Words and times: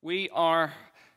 We 0.00 0.30
are 0.30 0.72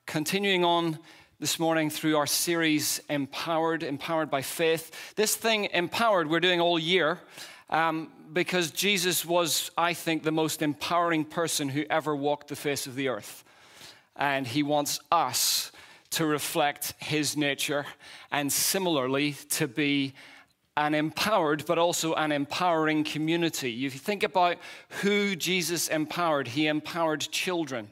continuing 0.07 0.65
on 0.65 0.97
this 1.39 1.59
morning 1.59 1.91
through 1.91 2.17
our 2.17 2.25
series 2.25 2.99
Empowered, 3.11 3.83
Empowered 3.83 4.31
by 4.31 4.41
Faith. 4.41 5.13
This 5.15 5.35
thing, 5.35 5.65
Empowered, 5.65 6.27
we're 6.27 6.39
doing 6.39 6.59
all 6.59 6.79
year 6.79 7.19
um, 7.69 8.11
because 8.33 8.71
Jesus 8.71 9.23
was, 9.23 9.69
I 9.77 9.93
think, 9.93 10.23
the 10.23 10.31
most 10.31 10.63
empowering 10.63 11.25
person 11.25 11.69
who 11.69 11.85
ever 11.91 12.15
walked 12.15 12.47
the 12.47 12.55
face 12.55 12.87
of 12.87 12.95
the 12.95 13.09
earth. 13.09 13.43
And 14.15 14.47
he 14.47 14.63
wants 14.63 14.99
us 15.11 15.71
to 16.11 16.25
reflect 16.25 16.95
his 16.97 17.37
nature 17.37 17.85
and 18.31 18.51
similarly 18.51 19.33
to 19.49 19.67
be 19.67 20.15
an 20.75 20.95
empowered 20.95 21.67
but 21.67 21.77
also 21.77 22.15
an 22.15 22.31
empowering 22.31 23.03
community. 23.03 23.85
If 23.85 23.93
you 23.93 23.99
think 23.99 24.23
about 24.23 24.57
who 25.03 25.35
Jesus 25.35 25.87
empowered, 25.87 26.47
he 26.47 26.65
empowered 26.65 27.21
children. 27.21 27.89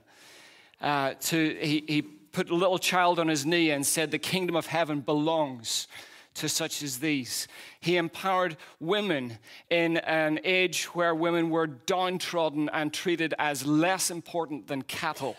Uh, 0.82 1.14
to, 1.20 1.58
he, 1.60 1.84
he 1.88 2.02
put 2.02 2.50
a 2.50 2.56
little 2.56 2.80
child 2.80 3.20
on 3.20 3.28
his 3.28 3.46
knee 3.46 3.72
and 3.72 3.86
said, 3.86 4.12
The 4.12 4.20
kingdom 4.20 4.56
of 4.56 4.68
heaven 4.68 5.02
belongs 5.02 5.88
to 6.36 6.48
such 6.48 6.84
as 6.84 7.00
these. 7.00 7.48
He 7.80 7.98
empowered 7.98 8.56
women 8.80 9.38
in 9.70 9.98
an 9.98 10.40
age 10.44 10.86
where 10.96 11.14
women 11.14 11.50
were 11.50 11.68
downtrodden 11.68 12.70
and 12.72 12.94
treated 12.94 13.34
as 13.38 13.66
less 13.66 14.10
important 14.10 14.68
than 14.68 14.84
cattle. 14.84 15.36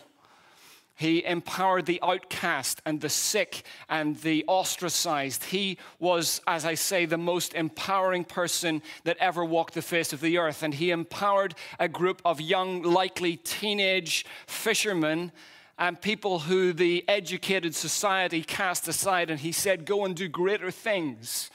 He 1.00 1.24
empowered 1.24 1.86
the 1.86 1.98
outcast 2.02 2.82
and 2.84 3.00
the 3.00 3.08
sick 3.08 3.62
and 3.88 4.16
the 4.20 4.44
ostracized. 4.46 5.44
He 5.44 5.78
was, 5.98 6.42
as 6.46 6.66
I 6.66 6.74
say, 6.74 7.06
the 7.06 7.16
most 7.16 7.54
empowering 7.54 8.22
person 8.22 8.82
that 9.04 9.16
ever 9.16 9.42
walked 9.42 9.72
the 9.72 9.80
face 9.80 10.12
of 10.12 10.20
the 10.20 10.36
earth. 10.36 10.62
And 10.62 10.74
he 10.74 10.90
empowered 10.90 11.54
a 11.78 11.88
group 11.88 12.20
of 12.22 12.38
young, 12.38 12.82
likely 12.82 13.36
teenage 13.36 14.26
fishermen 14.46 15.32
and 15.78 15.98
people 15.98 16.40
who 16.40 16.74
the 16.74 17.02
educated 17.08 17.74
society 17.74 18.42
cast 18.42 18.86
aside. 18.86 19.30
And 19.30 19.40
he 19.40 19.52
said, 19.52 19.86
Go 19.86 20.04
and 20.04 20.14
do 20.14 20.28
greater 20.28 20.70
things 20.70 21.50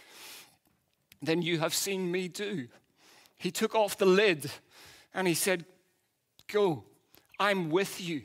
than 1.21 1.43
you 1.43 1.59
have 1.59 1.75
seen 1.75 2.11
me 2.11 2.29
do. 2.29 2.67
He 3.37 3.51
took 3.51 3.75
off 3.75 3.95
the 3.95 4.07
lid 4.07 4.49
and 5.13 5.27
he 5.27 5.35
said, 5.35 5.65
Go, 6.47 6.83
I'm 7.39 7.69
with 7.69 8.01
you. 8.01 8.23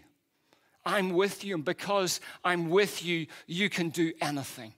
I'm 0.84 1.10
with 1.10 1.44
you, 1.44 1.56
and 1.56 1.64
because 1.64 2.20
I'm 2.44 2.70
with 2.70 3.04
you, 3.04 3.26
you 3.46 3.68
can 3.68 3.90
do 3.90 4.12
anything. 4.20 4.74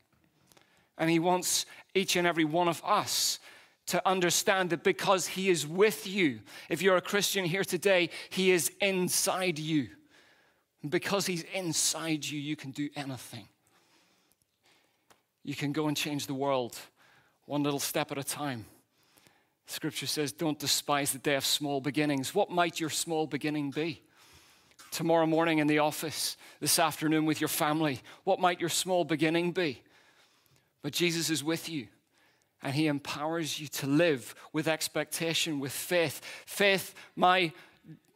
And 0.98 1.08
He 1.08 1.18
wants 1.18 1.66
each 1.94 2.16
and 2.16 2.26
every 2.26 2.44
one 2.44 2.68
of 2.68 2.82
us 2.84 3.38
to 3.86 4.06
understand 4.08 4.70
that 4.70 4.82
because 4.82 5.26
He 5.26 5.48
is 5.48 5.66
with 5.66 6.06
you, 6.06 6.40
if 6.68 6.82
you're 6.82 6.96
a 6.96 7.02
Christian 7.02 7.44
here 7.44 7.64
today, 7.64 8.10
He 8.30 8.50
is 8.50 8.70
inside 8.80 9.58
you. 9.58 9.88
And 10.82 10.90
because 10.90 11.26
He's 11.26 11.44
inside 11.54 12.24
you, 12.24 12.40
you 12.40 12.56
can 12.56 12.72
do 12.72 12.88
anything. 12.96 13.48
You 15.44 15.54
can 15.54 15.72
go 15.72 15.88
and 15.88 15.96
change 15.96 16.26
the 16.26 16.34
world 16.34 16.78
one 17.46 17.62
little 17.62 17.80
step 17.80 18.12
at 18.12 18.18
a 18.18 18.24
time. 18.24 18.64
Scripture 19.66 20.06
says, 20.06 20.32
Don't 20.32 20.58
despise 20.58 21.12
the 21.12 21.18
day 21.18 21.34
of 21.34 21.44
small 21.44 21.80
beginnings. 21.80 22.34
What 22.34 22.50
might 22.50 22.78
your 22.78 22.90
small 22.90 23.26
beginning 23.26 23.70
be? 23.70 24.02
Tomorrow 24.90 25.26
morning 25.26 25.58
in 25.58 25.66
the 25.66 25.78
office, 25.78 26.36
this 26.60 26.78
afternoon 26.78 27.24
with 27.24 27.40
your 27.40 27.48
family? 27.48 28.00
What 28.24 28.40
might 28.40 28.60
your 28.60 28.68
small 28.68 29.04
beginning 29.04 29.52
be? 29.52 29.82
But 30.82 30.92
Jesus 30.92 31.30
is 31.30 31.44
with 31.44 31.68
you 31.68 31.88
and 32.62 32.74
he 32.74 32.86
empowers 32.86 33.58
you 33.58 33.66
to 33.66 33.86
live 33.86 34.34
with 34.52 34.68
expectation, 34.68 35.60
with 35.60 35.72
faith. 35.72 36.20
Faith, 36.46 36.94
my 37.16 37.52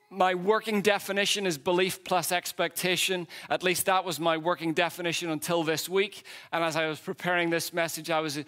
my 0.09 0.35
working 0.35 0.83
definition 0.83 1.47
is 1.47 1.59
belief 1.59 2.05
plus 2.05 2.31
expectation. 2.31 3.27
At 3.51 3.65
least 3.65 3.87
that 3.87 4.05
was 4.05 4.21
my 4.21 4.37
working 4.37 4.73
definition 4.73 5.31
until 5.31 5.65
this 5.65 5.89
week. 5.89 6.25
And 6.53 6.63
as 6.63 6.77
I 6.77 6.87
was 6.87 7.01
preparing 7.01 7.51
this 7.51 7.73
message, 7.73 8.09
I 8.09 8.21
was 8.21 8.39
uh, 8.39 8.43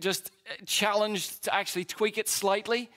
just 0.00 0.32
challenged 0.66 1.44
to 1.44 1.54
actually 1.54 1.84
tweak 1.84 2.18
it 2.18 2.28
slightly 2.28 2.90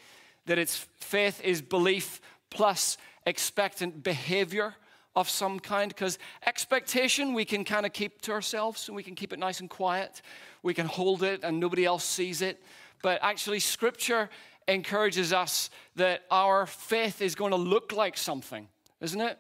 that 0.48 0.58
it's 0.58 0.88
faith 1.00 1.40
is 1.44 1.62
belief 1.62 2.20
plus 2.50 2.98
expectant 3.28 4.02
behavior 4.04 4.74
of 5.16 5.30
some 5.30 5.60
kind 5.60 5.90
because 5.90 6.18
expectation 6.46 7.34
we 7.34 7.44
can 7.44 7.64
kind 7.66 7.86
of 7.86 7.94
keep 7.94 8.22
to 8.22 8.32
ourselves 8.32 8.88
and 8.88 8.96
we 8.96 9.04
can 9.04 9.16
keep 9.16 9.34
it 9.34 9.40
nice 9.40 9.60
and 9.60 9.70
quiet. 9.70 10.22
We 10.64 10.74
can 10.74 10.86
hold 10.86 11.24
it 11.24 11.42
and 11.44 11.60
nobody 11.60 11.86
else 11.86 12.04
sees 12.04 12.42
it. 12.42 12.64
But 13.04 13.20
actually, 13.22 13.60
scripture 13.60 14.30
encourages 14.68 15.34
us 15.34 15.70
that 15.96 16.24
our 16.32 16.66
faith 16.66 17.22
is 17.22 17.36
going 17.36 17.52
to 17.52 17.58
look 17.58 17.92
like 17.92 18.18
something, 18.18 18.68
isn't 19.02 19.22
it? 19.22 19.38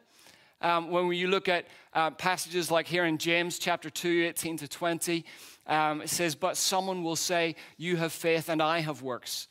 Um, 0.62 0.90
when 0.90 1.12
you 1.12 1.28
look 1.28 1.48
at 1.48 1.68
uh, 1.94 2.12
passages 2.12 2.72
like 2.72 2.88
here 2.88 3.06
in 3.06 3.18
James 3.18 3.60
chapter 3.60 3.90
2, 3.90 4.26
18 4.30 4.58
to 4.58 4.68
20, 4.68 5.26
um, 5.68 6.02
it 6.02 6.10
says, 6.10 6.34
But 6.36 6.58
someone 6.58 7.04
will 7.04 7.16
say, 7.16 7.56
You 7.78 7.98
have 7.98 8.12
faith 8.12 8.50
and 8.50 8.62
I 8.62 8.80
have 8.80 9.02
works. 9.02 9.48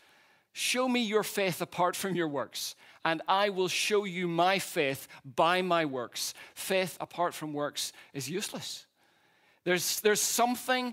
Show 0.52 0.88
me 0.88 1.02
your 1.02 1.22
faith 1.22 1.60
apart 1.60 1.94
from 1.94 2.16
your 2.16 2.28
works 2.28 2.74
and 3.06 3.22
I 3.28 3.50
will 3.50 3.68
show 3.68 4.02
you 4.02 4.26
my 4.26 4.58
faith 4.58 5.06
by 5.36 5.62
my 5.62 5.84
works. 5.84 6.34
Faith 6.56 6.98
apart 7.00 7.34
from 7.34 7.52
works 7.52 7.92
is 8.12 8.28
useless. 8.28 8.84
There's, 9.62 10.00
there's 10.00 10.20
something 10.20 10.92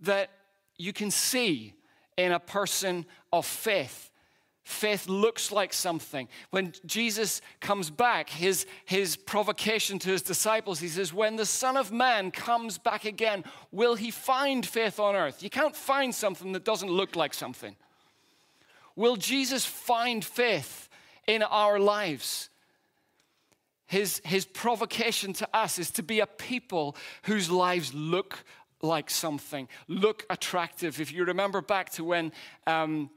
that 0.00 0.28
you 0.76 0.92
can 0.92 1.10
see 1.10 1.72
in 2.18 2.32
a 2.32 2.38
person 2.38 3.06
of 3.32 3.46
faith. 3.46 4.10
Faith 4.62 5.08
looks 5.08 5.50
like 5.50 5.72
something. 5.72 6.28
When 6.50 6.74
Jesus 6.84 7.40
comes 7.60 7.88
back, 7.88 8.28
his, 8.28 8.66
his 8.84 9.16
provocation 9.16 9.98
to 10.00 10.10
his 10.10 10.20
disciples, 10.20 10.80
he 10.80 10.88
says, 10.88 11.14
When 11.14 11.36
the 11.36 11.46
Son 11.46 11.78
of 11.78 11.90
Man 11.90 12.30
comes 12.30 12.76
back 12.76 13.06
again, 13.06 13.42
will 13.72 13.94
he 13.94 14.10
find 14.10 14.66
faith 14.66 15.00
on 15.00 15.16
earth? 15.16 15.42
You 15.42 15.48
can't 15.48 15.74
find 15.74 16.14
something 16.14 16.52
that 16.52 16.66
doesn't 16.66 16.90
look 16.90 17.16
like 17.16 17.32
something. 17.32 17.74
Will 18.96 19.16
Jesus 19.16 19.64
find 19.64 20.22
faith 20.22 20.87
in 21.28 21.44
our 21.44 21.78
lives. 21.78 22.48
His, 23.86 24.20
his 24.24 24.44
provocation 24.44 25.32
to 25.34 25.48
us 25.56 25.78
is 25.78 25.92
to 25.92 26.02
be 26.02 26.18
a 26.18 26.26
people 26.26 26.96
whose 27.22 27.48
lives 27.50 27.94
look 27.94 28.42
like 28.82 29.10
something, 29.10 29.68
look 29.86 30.26
attractive. 30.30 31.00
If 31.00 31.12
you 31.12 31.24
remember 31.24 31.60
back 31.60 31.90
to 31.92 32.04
when 32.04 32.32
um, 32.66 33.10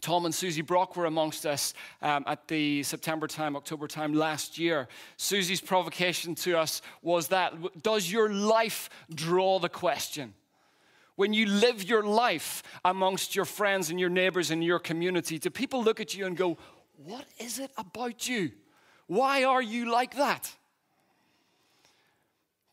Tom 0.00 0.26
and 0.26 0.34
Susie 0.34 0.62
Brock 0.62 0.96
were 0.96 1.06
amongst 1.06 1.46
us 1.46 1.74
um, 2.02 2.24
at 2.26 2.46
the 2.48 2.82
September 2.82 3.26
time, 3.26 3.56
October 3.56 3.86
time 3.86 4.12
last 4.12 4.58
year. 4.58 4.88
Susie's 5.16 5.60
provocation 5.60 6.34
to 6.36 6.58
us 6.58 6.82
was 7.02 7.28
that 7.28 7.82
Does 7.82 8.10
your 8.10 8.30
life 8.32 8.90
draw 9.14 9.58
the 9.58 9.68
question? 9.68 10.34
When 11.16 11.32
you 11.32 11.46
live 11.46 11.84
your 11.84 12.02
life 12.02 12.62
amongst 12.84 13.36
your 13.36 13.44
friends 13.44 13.90
and 13.90 14.00
your 14.00 14.08
neighbors 14.08 14.50
and 14.50 14.64
your 14.64 14.80
community, 14.80 15.38
do 15.38 15.48
people 15.48 15.82
look 15.82 16.00
at 16.00 16.14
you 16.14 16.26
and 16.26 16.36
go, 16.36 16.58
what 16.96 17.26
is 17.38 17.58
it 17.58 17.70
about 17.76 18.28
you? 18.28 18.52
Why 19.06 19.44
are 19.44 19.62
you 19.62 19.90
like 19.90 20.16
that? 20.16 20.52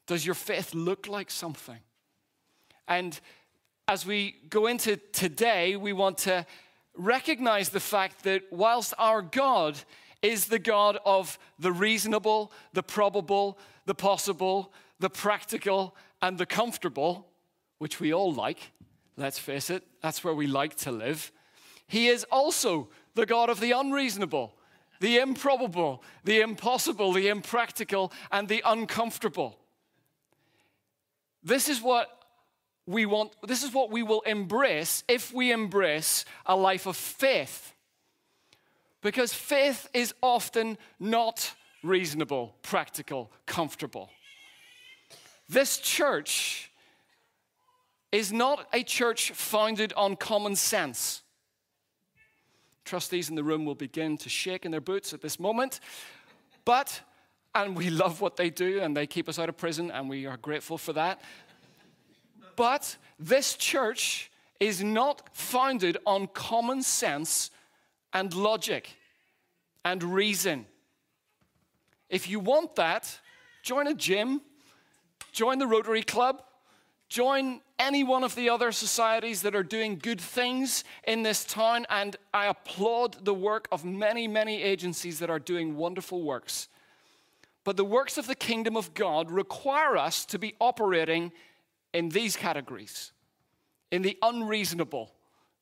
Does 0.08 0.26
your 0.26 0.36
faith 0.36 0.74
look 0.74 1.08
like 1.08 1.32
something? 1.32 1.80
And 2.88 3.20
as 3.88 4.06
we 4.06 4.36
go 4.50 4.68
into 4.68 4.98
today, 4.98 5.76
we 5.76 5.94
want 5.94 6.18
to 6.20 6.46
recognize 6.96 7.70
the 7.70 7.80
fact 7.80 8.24
that 8.24 8.44
whilst 8.52 8.94
our 8.98 9.22
God 9.22 9.78
is 10.22 10.46
the 10.46 10.60
God 10.60 11.00
of 11.06 11.40
the 11.60 11.72
reasonable, 11.72 12.52
the 12.74 12.84
probable, 12.84 13.58
the 13.86 13.96
possible, 13.96 14.74
the 15.00 15.10
practical, 15.10 15.96
and 16.22 16.38
the 16.38 16.46
comfortable, 16.46 17.28
which 17.80 18.00
we 18.00 18.14
all 18.14 18.34
like, 18.34 18.72
let's 19.18 19.40
face 19.40 19.70
it, 19.70 19.84
that's 20.02 20.24
where 20.24 20.34
we 20.34 20.48
like 20.48 20.76
to 20.76 20.92
live, 20.92 21.32
He 21.88 22.08
is 22.08 22.26
also 22.32 22.90
the 23.16 23.26
God 23.26 23.50
of 23.50 23.60
the 23.60 23.72
unreasonable, 23.72 24.54
the 25.00 25.18
improbable, 25.18 26.04
the 26.24 26.42
impossible, 26.42 27.12
the 27.12 27.28
impractical, 27.28 28.12
and 28.32 28.48
the 28.48 28.62
uncomfortable. 28.66 29.58
This 31.44 31.70
is 31.70 31.82
what 31.82 32.10
we 32.86 33.06
want, 33.06 33.32
this 33.48 33.64
is 33.64 33.74
what 33.74 33.92
we 33.92 34.04
will 34.04 34.22
embrace 34.22 35.04
if 35.08 35.34
we 35.34 35.52
embrace 35.52 36.26
a 36.46 36.56
life 36.56 36.86
of 36.86 36.96
faith. 36.96 37.74
Because 39.02 39.34
faith 39.34 39.90
is 39.94 40.14
often 40.22 40.78
not 41.00 41.56
reasonable, 41.84 42.56
practical, 42.62 43.32
comfortable. 43.46 44.10
This 45.50 45.80
church 45.80 46.72
is 48.12 48.32
not 48.32 48.68
a 48.74 48.84
church 48.84 49.32
founded 49.32 49.94
on 49.94 50.16
common 50.16 50.56
sense. 50.56 51.21
Trustees 52.92 53.30
in 53.30 53.36
the 53.36 53.44
room 53.44 53.64
will 53.64 53.74
begin 53.74 54.18
to 54.18 54.28
shake 54.28 54.66
in 54.66 54.72
their 54.72 54.82
boots 54.82 55.14
at 55.14 55.22
this 55.22 55.40
moment. 55.40 55.80
But, 56.66 57.02
and 57.56 57.74
we 57.76 57.90
love 57.90 58.20
what 58.20 58.36
they 58.36 58.50
do, 58.50 58.82
and 58.82 58.96
they 58.96 59.08
keep 59.08 59.30
us 59.30 59.40
out 59.40 59.48
of 59.48 59.56
prison, 59.56 59.90
and 59.90 60.10
we 60.10 60.26
are 60.26 60.36
grateful 60.36 60.78
for 60.78 60.94
that. 60.94 61.22
But 62.56 62.98
this 63.18 63.56
church 63.56 64.30
is 64.60 64.84
not 64.84 65.30
founded 65.34 65.98
on 66.06 66.28
common 66.28 66.84
sense 66.84 67.50
and 68.12 68.34
logic 68.34 68.90
and 69.86 70.04
reason. 70.04 70.66
If 72.10 72.30
you 72.30 72.42
want 72.42 72.76
that, 72.76 73.20
Join 73.64 73.86
a 73.88 73.94
gym, 73.94 74.42
join 75.32 75.60
the 75.60 75.68
Rotary 75.68 76.02
Club, 76.02 76.42
join 77.10 77.62
any 77.82 78.04
one 78.04 78.24
of 78.24 78.36
the 78.36 78.48
other 78.48 78.72
societies 78.72 79.42
that 79.42 79.56
are 79.56 79.64
doing 79.64 79.98
good 79.98 80.22
things 80.22 80.84
in 81.06 81.24
this 81.24 81.44
town. 81.44 81.88
And 81.90 82.16
I 82.32 82.46
applaud 82.46 83.26
the 83.26 83.34
work 83.34 83.68
of 83.72 83.84
many, 83.84 84.28
many 84.28 84.62
agencies 84.62 85.18
that 85.20 85.32
are 85.32 85.40
doing 85.40 85.76
wonderful 85.76 86.22
works. 86.22 86.70
But 87.64 87.78
the 87.78 87.84
works 87.84 88.20
of 88.20 88.28
the 88.28 88.36
kingdom 88.36 88.78
of 88.78 88.94
God 88.94 89.32
require 89.32 89.98
us 89.98 90.26
to 90.28 90.38
be 90.38 90.54
operating 90.62 91.32
in 91.94 92.10
these 92.10 92.38
categories 92.38 93.12
in 93.92 94.04
the 94.04 94.18
unreasonable, 94.22 95.12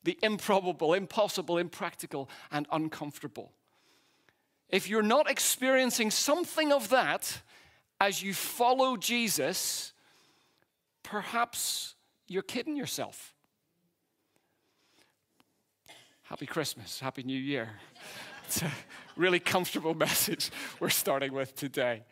the 0.04 0.18
improbable, 0.22 0.94
impossible, 0.94 1.58
impractical, 1.58 2.30
and 2.52 2.68
uncomfortable. 2.72 3.52
If 4.70 4.88
you're 4.88 5.02
not 5.02 5.30
experiencing 5.30 6.12
something 6.12 6.72
of 6.72 6.90
that 6.90 7.42
as 8.00 8.22
you 8.22 8.34
follow 8.36 8.98
Jesus, 8.98 9.94
perhaps 11.02 11.96
you're 12.30 12.44
kidding 12.44 12.78
yourself. 12.78 13.34
Happy 16.24 16.46
Christmas, 16.46 17.00
Happy 17.00 17.24
New 17.24 17.40
Year. 17.40 17.70
It's 18.46 18.62
a 18.62 18.72
really 19.16 19.40
comfortable 19.40 19.94
message 19.96 20.52
we're 20.80 20.90
starting 20.90 21.34
with 21.34 21.56
today. 21.56 22.04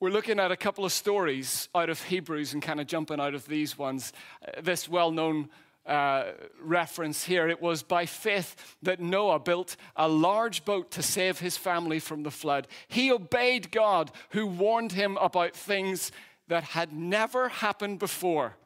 We're 0.00 0.10
looking 0.10 0.40
at 0.40 0.50
a 0.50 0.56
couple 0.56 0.84
of 0.84 0.90
stories 0.90 1.68
out 1.72 1.88
of 1.88 2.02
Hebrews 2.02 2.52
and 2.52 2.60
kind 2.60 2.80
of 2.80 2.88
jumping 2.88 3.20
out 3.20 3.34
of 3.34 3.46
these 3.46 3.78
ones. 3.78 4.12
Uh, 4.44 4.60
this 4.60 4.88
well 4.88 5.12
known 5.12 5.48
uh, 5.86 6.32
reference 6.60 7.24
here 7.24 7.48
it 7.48 7.60
was 7.60 7.82
by 7.82 8.06
faith 8.06 8.76
that 8.82 9.00
Noah 9.00 9.38
built 9.38 9.76
a 9.94 10.08
large 10.08 10.64
boat 10.64 10.90
to 10.92 11.02
save 11.02 11.38
his 11.38 11.56
family 11.56 12.00
from 12.00 12.24
the 12.24 12.30
flood. 12.30 12.66
He 12.88 13.12
obeyed 13.12 13.70
God, 13.70 14.10
who 14.30 14.46
warned 14.46 14.92
him 14.92 15.16
about 15.20 15.54
things 15.54 16.10
that 16.52 16.64
had 16.64 16.92
never 16.92 17.48
happened 17.48 17.98
before. 17.98 18.56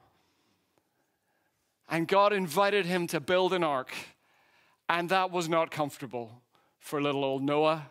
And 1.89 2.09
God 2.09 2.33
invited 2.33 2.85
him 2.85 3.07
to 3.07 3.21
build 3.21 3.53
an 3.53 3.63
ark, 3.63 3.95
and 4.89 5.09
that 5.11 5.31
was 5.31 5.49
not 5.49 5.71
comfortable 5.71 6.43
for 6.81 7.01
little 7.01 7.25
old 7.25 7.45
Noah. 7.45 7.87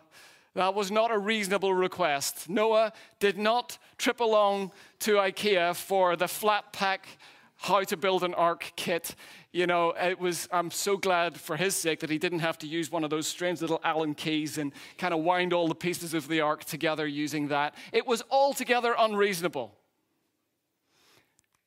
That 0.52 0.74
was 0.74 0.90
not 0.90 1.10
a 1.10 1.16
reasonable 1.16 1.72
request. 1.72 2.50
Noah 2.50 2.92
did 3.20 3.38
not 3.38 3.78
trip 3.96 4.20
along 4.20 4.72
to 5.00 5.12
IKEA 5.14 5.74
for 5.74 6.14
the 6.14 6.28
flat 6.28 6.74
pack 6.74 7.08
how 7.56 7.82
to 7.84 7.96
build 7.96 8.22
an 8.22 8.34
ark 8.34 8.72
kit. 8.76 9.14
You 9.50 9.66
know, 9.66 9.94
it 9.98 10.20
was, 10.20 10.46
I'm 10.52 10.70
so 10.70 10.98
glad 10.98 11.40
for 11.40 11.56
his 11.56 11.74
sake 11.74 12.00
that 12.00 12.10
he 12.10 12.18
didn't 12.18 12.40
have 12.40 12.58
to 12.58 12.66
use 12.66 12.92
one 12.92 13.02
of 13.02 13.08
those 13.08 13.26
strange 13.26 13.62
little 13.62 13.80
Allen 13.82 14.14
keys 14.14 14.58
and 14.58 14.72
kind 14.98 15.14
of 15.14 15.20
wind 15.20 15.54
all 15.54 15.68
the 15.68 15.74
pieces 15.74 16.12
of 16.12 16.28
the 16.28 16.42
ark 16.42 16.64
together 16.64 17.06
using 17.06 17.48
that. 17.48 17.74
It 17.92 18.06
was 18.06 18.22
altogether 18.30 18.94
unreasonable. 18.98 19.74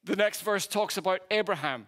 The 0.03 0.15
next 0.15 0.41
verse 0.41 0.67
talks 0.67 0.97
about 0.97 1.21
Abraham. 1.29 1.87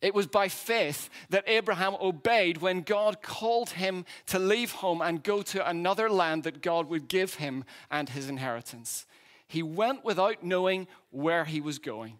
It 0.00 0.14
was 0.14 0.28
by 0.28 0.48
faith 0.48 1.10
that 1.30 1.44
Abraham 1.48 1.96
obeyed 2.00 2.58
when 2.58 2.82
God 2.82 3.20
called 3.20 3.70
him 3.70 4.04
to 4.26 4.38
leave 4.38 4.70
home 4.70 5.02
and 5.02 5.24
go 5.24 5.42
to 5.42 5.68
another 5.68 6.08
land 6.08 6.44
that 6.44 6.62
God 6.62 6.88
would 6.88 7.08
give 7.08 7.34
him 7.34 7.64
and 7.90 8.08
his 8.08 8.28
inheritance. 8.28 9.06
He 9.48 9.62
went 9.62 10.04
without 10.04 10.44
knowing 10.44 10.86
where 11.10 11.44
he 11.44 11.60
was 11.60 11.78
going. 11.80 12.18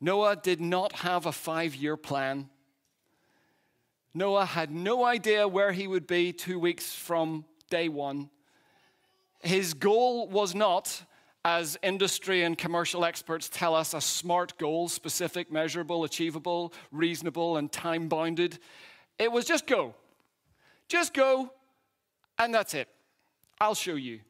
Noah 0.00 0.36
did 0.36 0.60
not 0.60 0.92
have 0.92 1.26
a 1.26 1.32
five 1.32 1.74
year 1.74 1.96
plan. 1.96 2.48
Noah 4.14 4.44
had 4.44 4.70
no 4.70 5.04
idea 5.04 5.46
where 5.48 5.72
he 5.72 5.86
would 5.86 6.06
be 6.06 6.32
two 6.32 6.58
weeks 6.58 6.94
from 6.94 7.44
day 7.70 7.88
one. 7.88 8.30
His 9.42 9.74
goal 9.74 10.28
was 10.28 10.54
not 10.54 11.02
as 11.44 11.78
industry 11.82 12.42
and 12.42 12.56
commercial 12.56 13.04
experts 13.04 13.48
tell 13.48 13.74
us, 13.74 13.94
a 13.94 14.00
smart 14.00 14.58
goal, 14.58 14.88
specific, 14.88 15.50
measurable, 15.50 16.04
achievable, 16.04 16.72
reasonable, 16.92 17.56
and 17.56 17.72
time 17.72 18.08
bounded. 18.08 18.58
It 19.18 19.32
was 19.32 19.44
just 19.44 19.66
go. 19.66 19.94
Just 20.88 21.14
go, 21.14 21.52
and 22.38 22.52
that's 22.52 22.74
it. 22.74 22.88
I'll 23.60 23.74
show 23.74 23.94
you. 23.94 24.20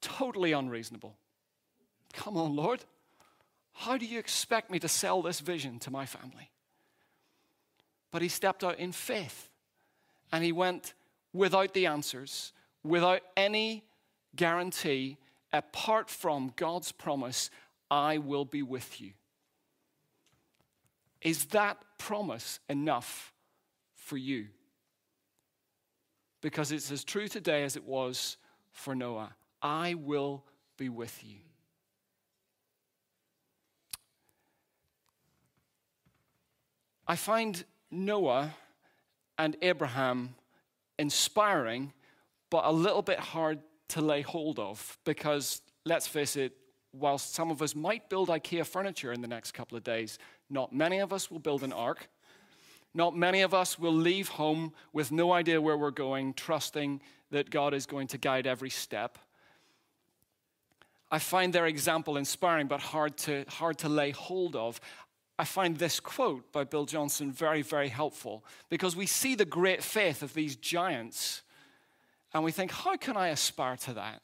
Totally 0.00 0.52
unreasonable. 0.52 1.16
Come 2.12 2.36
on, 2.36 2.54
Lord. 2.54 2.84
How 3.72 3.96
do 3.96 4.06
you 4.06 4.18
expect 4.18 4.70
me 4.70 4.78
to 4.80 4.88
sell 4.88 5.22
this 5.22 5.40
vision 5.40 5.78
to 5.80 5.90
my 5.90 6.04
family? 6.04 6.50
But 8.10 8.22
he 8.22 8.28
stepped 8.28 8.64
out 8.64 8.78
in 8.78 8.92
faith 8.92 9.48
and 10.32 10.42
he 10.42 10.50
went 10.50 10.94
without 11.32 11.74
the 11.74 11.86
answers, 11.86 12.52
without 12.82 13.20
any 13.36 13.84
guarantee 14.34 15.18
apart 15.52 16.10
from 16.10 16.52
God's 16.56 16.92
promise, 16.92 17.50
I 17.90 18.18
will 18.18 18.44
be 18.44 18.62
with 18.62 19.00
you. 19.00 19.12
Is 21.20 21.46
that 21.46 21.78
promise 21.98 22.60
enough 22.68 23.32
for 23.94 24.16
you? 24.16 24.46
Because 26.40 26.70
it's 26.70 26.92
as 26.92 27.02
true 27.02 27.26
today 27.28 27.64
as 27.64 27.76
it 27.76 27.84
was 27.84 28.36
for 28.70 28.94
Noah. 28.94 29.34
I 29.60 29.94
will 29.94 30.44
be 30.76 30.88
with 30.88 31.24
you. 31.24 31.38
I 37.06 37.16
find 37.16 37.64
Noah 37.90 38.54
and 39.38 39.56
Abraham 39.62 40.34
inspiring, 40.98 41.92
but 42.50 42.64
a 42.64 42.72
little 42.72 43.02
bit 43.02 43.18
hard 43.18 43.60
to 43.88 44.00
lay 44.00 44.22
hold 44.22 44.58
of 44.58 44.98
because, 45.04 45.62
let's 45.84 46.06
face 46.06 46.36
it, 46.36 46.56
whilst 46.92 47.34
some 47.34 47.50
of 47.50 47.62
us 47.62 47.74
might 47.74 48.08
build 48.08 48.28
IKEA 48.28 48.66
furniture 48.66 49.12
in 49.12 49.20
the 49.20 49.28
next 49.28 49.52
couple 49.52 49.76
of 49.76 49.84
days, 49.84 50.18
not 50.50 50.72
many 50.72 50.98
of 50.98 51.12
us 51.12 51.30
will 51.30 51.38
build 51.38 51.62
an 51.62 51.72
ark. 51.72 52.08
Not 52.94 53.16
many 53.16 53.42
of 53.42 53.52
us 53.52 53.78
will 53.78 53.92
leave 53.92 54.28
home 54.28 54.72
with 54.92 55.12
no 55.12 55.32
idea 55.32 55.60
where 55.60 55.76
we're 55.76 55.90
going, 55.90 56.34
trusting 56.34 57.02
that 57.30 57.50
God 57.50 57.74
is 57.74 57.86
going 57.86 58.08
to 58.08 58.18
guide 58.18 58.46
every 58.46 58.70
step. 58.70 59.18
I 61.10 61.18
find 61.18 61.52
their 61.52 61.66
example 61.66 62.16
inspiring 62.16 62.66
but 62.66 62.80
hard 62.80 63.16
to, 63.18 63.44
hard 63.48 63.78
to 63.78 63.88
lay 63.88 64.10
hold 64.10 64.56
of. 64.56 64.80
I 65.38 65.44
find 65.44 65.76
this 65.76 66.00
quote 66.00 66.50
by 66.52 66.64
Bill 66.64 66.84
Johnson 66.84 67.30
very, 67.30 67.62
very 67.62 67.88
helpful 67.88 68.44
because 68.68 68.96
we 68.96 69.06
see 69.06 69.34
the 69.34 69.44
great 69.44 69.82
faith 69.82 70.22
of 70.22 70.34
these 70.34 70.56
giants 70.56 71.42
and 72.34 72.44
we 72.44 72.52
think, 72.52 72.70
how 72.70 72.96
can 72.96 73.16
I 73.16 73.28
aspire 73.28 73.76
to 73.76 73.94
that? 73.94 74.22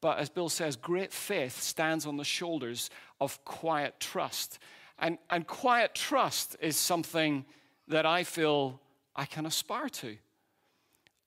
But 0.00 0.18
as 0.18 0.30
Bill 0.30 0.48
says, 0.48 0.76
great 0.76 1.12
faith 1.12 1.60
stands 1.60 2.06
on 2.06 2.16
the 2.16 2.24
shoulders 2.24 2.90
of 3.20 3.44
quiet 3.44 4.00
trust. 4.00 4.58
And, 4.98 5.18
and 5.28 5.46
quiet 5.46 5.94
trust 5.94 6.56
is 6.60 6.76
something 6.76 7.44
that 7.88 8.06
I 8.06 8.24
feel 8.24 8.80
I 9.14 9.26
can 9.26 9.46
aspire 9.46 9.88
to. 9.88 10.16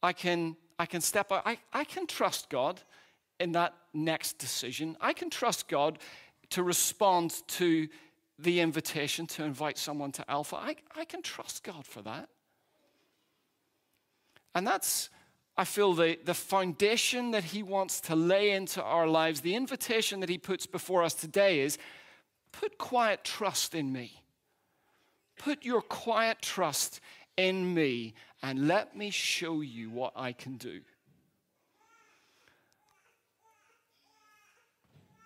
I 0.01 0.13
can, 0.13 0.55
I 0.79 0.85
can 0.85 1.01
step 1.01 1.31
out, 1.31 1.43
I, 1.45 1.59
I 1.71 1.83
can 1.83 2.07
trust 2.07 2.49
God 2.49 2.81
in 3.39 3.51
that 3.51 3.73
next 3.93 4.37
decision. 4.37 4.97
I 5.01 5.13
can 5.13 5.29
trust 5.29 5.67
God 5.67 5.99
to 6.51 6.63
respond 6.63 7.41
to 7.47 7.87
the 8.39 8.59
invitation 8.59 9.27
to 9.27 9.43
invite 9.43 9.77
someone 9.77 10.11
to 10.13 10.29
Alpha. 10.29 10.55
I, 10.55 10.75
I 10.95 11.05
can 11.05 11.21
trust 11.21 11.63
God 11.63 11.85
for 11.85 12.01
that. 12.01 12.29
And 14.55 14.65
that's 14.65 15.09
I 15.55 15.65
feel 15.65 15.93
the, 15.93 16.17
the 16.23 16.33
foundation 16.33 17.31
that 17.31 17.43
He 17.43 17.61
wants 17.61 18.01
to 18.01 18.15
lay 18.15 18.51
into 18.51 18.81
our 18.81 19.07
lives, 19.07 19.41
the 19.41 19.55
invitation 19.55 20.19
that 20.21 20.29
He 20.29 20.37
puts 20.37 20.65
before 20.65 21.03
us 21.03 21.13
today 21.13 21.59
is 21.59 21.77
put 22.51 22.77
quiet 22.77 23.23
trust 23.23 23.75
in 23.75 23.91
me. 23.91 24.23
Put 25.37 25.63
your 25.63 25.81
quiet 25.81 26.41
trust 26.41 27.01
in 27.37 27.73
me 27.73 28.13
and 28.41 28.67
let 28.67 28.95
me 28.95 29.09
show 29.09 29.61
you 29.61 29.89
what 29.89 30.13
I 30.15 30.31
can 30.31 30.57
do. 30.57 30.81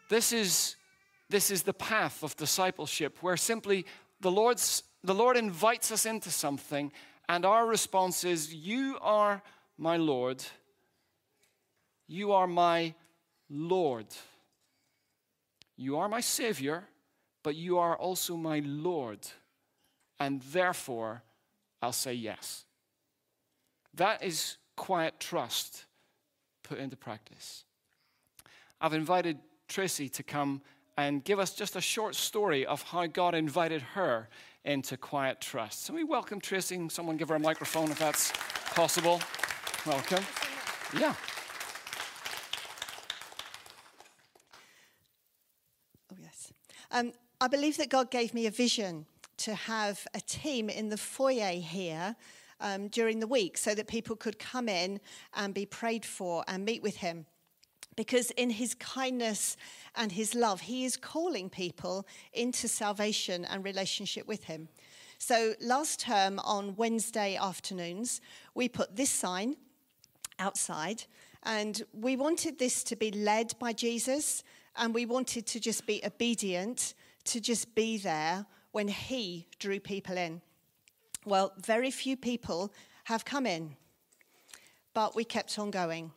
This 0.10 0.32
is, 0.32 0.76
this 1.30 1.52
is 1.52 1.64
the 1.64 1.74
path 1.74 2.24
of 2.24 2.36
discipleship 2.38 3.18
where 3.22 3.38
simply 3.38 3.86
the, 4.22 4.32
Lord's, 4.32 4.84
the 5.04 5.14
Lord 5.14 5.38
invites 5.38 5.92
us 5.92 6.06
into 6.06 6.32
something, 6.32 6.92
and 7.28 7.46
our 7.46 7.66
response 7.66 8.24
is, 8.24 8.54
You 8.54 8.98
are 9.02 9.42
my 9.78 9.98
Lord. 9.98 10.44
You 12.08 12.32
are 12.32 12.48
my 12.48 12.94
Lord. 13.50 14.08
You 15.76 15.98
are 15.98 16.10
my 16.10 16.22
Savior, 16.22 16.84
but 17.44 17.56
you 17.56 17.78
are 17.78 17.96
also 17.96 18.36
my 18.36 18.62
Lord. 18.66 19.20
And 20.20 20.42
therefore, 20.52 21.22
I'll 21.82 21.92
say 21.92 22.14
yes. 22.14 22.66
That 23.94 24.24
is 24.24 24.58
quiet 24.76 25.20
trust 25.20 25.86
put 26.64 26.80
into 26.80 26.96
practice. 26.96 27.64
I've 28.82 28.94
invited 28.94 29.38
Tracy 29.68 30.10
to 30.10 30.24
come 30.24 30.62
and 30.98 31.24
give 31.24 31.40
us 31.40 31.54
just 31.54 31.76
a 31.76 31.82
short 31.82 32.16
story 32.16 32.66
of 32.66 32.82
how 32.82 33.06
God 33.06 33.36
invited 33.36 33.82
her 33.82 34.30
into 34.66 34.98
quiet 34.98 35.40
trust. 35.40 35.86
So 35.86 35.94
we 35.94 36.04
welcome 36.04 36.42
Tracy. 36.42 36.90
Someone 36.90 37.18
give 37.18 37.30
her 37.30 37.36
a 37.36 37.40
microphone 37.40 37.92
if 37.92 38.00
that's 38.00 38.32
possible. 38.74 39.22
Welcome. 39.88 40.26
Yeah. 41.00 41.14
Oh, 46.12 46.18
yes. 46.22 46.52
Um, 46.92 47.14
I 47.40 47.48
believe 47.48 47.78
that 47.78 47.88
God 47.88 48.12
gave 48.12 48.34
me 48.34 48.48
a 48.48 48.52
vision 48.52 49.06
to 49.38 49.56
have 49.56 50.06
a 50.14 50.20
team 50.20 50.70
in 50.70 50.90
the 50.90 50.98
foyer 50.98 51.52
here 51.52 52.18
um, 52.60 52.90
during 52.90 53.22
the 53.22 53.28
week 53.28 53.58
so 53.58 53.74
that 53.76 53.88
people 53.88 54.18
could 54.18 54.38
come 54.40 54.68
in 54.68 55.00
and 55.34 55.54
be 55.54 55.66
prayed 55.66 56.04
for 56.04 56.44
and 56.50 56.66
meet 56.66 56.84
with 56.84 56.98
Him. 56.98 57.26
Because 57.96 58.32
in 58.32 58.50
His 58.50 58.76
kindness 58.76 59.56
and 59.96 60.12
His 60.12 60.36
love, 60.36 60.60
He 60.60 60.84
is 60.84 60.98
calling 60.98 61.50
people 61.50 62.06
into 62.34 62.68
salvation 62.68 63.46
and 63.46 63.64
relationship 63.64 64.28
with 64.28 64.44
Him. 64.44 64.68
So 65.18 65.54
last 65.62 66.02
term 66.02 66.40
on 66.40 66.76
Wednesday 66.76 67.38
afternoons, 67.38 68.20
we 68.54 68.68
put 68.68 68.98
this 68.98 69.10
sign 69.10 69.56
outside, 70.40 71.04
and 71.44 71.84
we 71.94 72.16
wanted 72.16 72.60
this 72.60 72.84
to 72.86 72.96
be 72.96 73.12
led 73.12 73.54
by 73.60 73.74
Jesus, 73.74 74.44
and 74.76 74.94
we 74.94 75.06
wanted 75.06 75.46
to 75.48 75.60
just 75.60 75.86
be 75.86 76.02
obedient, 76.06 76.94
to 77.26 77.40
just 77.40 77.74
be 77.76 77.98
there 77.98 78.46
when 78.72 78.88
He 78.88 79.48
drew 79.60 79.80
people 79.80 80.18
in. 80.18 80.42
Well, 81.26 81.54
very 81.66 81.92
few 81.92 82.16
people 82.16 82.74
have 83.06 83.26
come 83.26 83.46
in, 83.46 83.76
but 84.94 85.16
we 85.16 85.24
kept 85.24 85.58
on 85.60 85.72
going. 85.72 86.12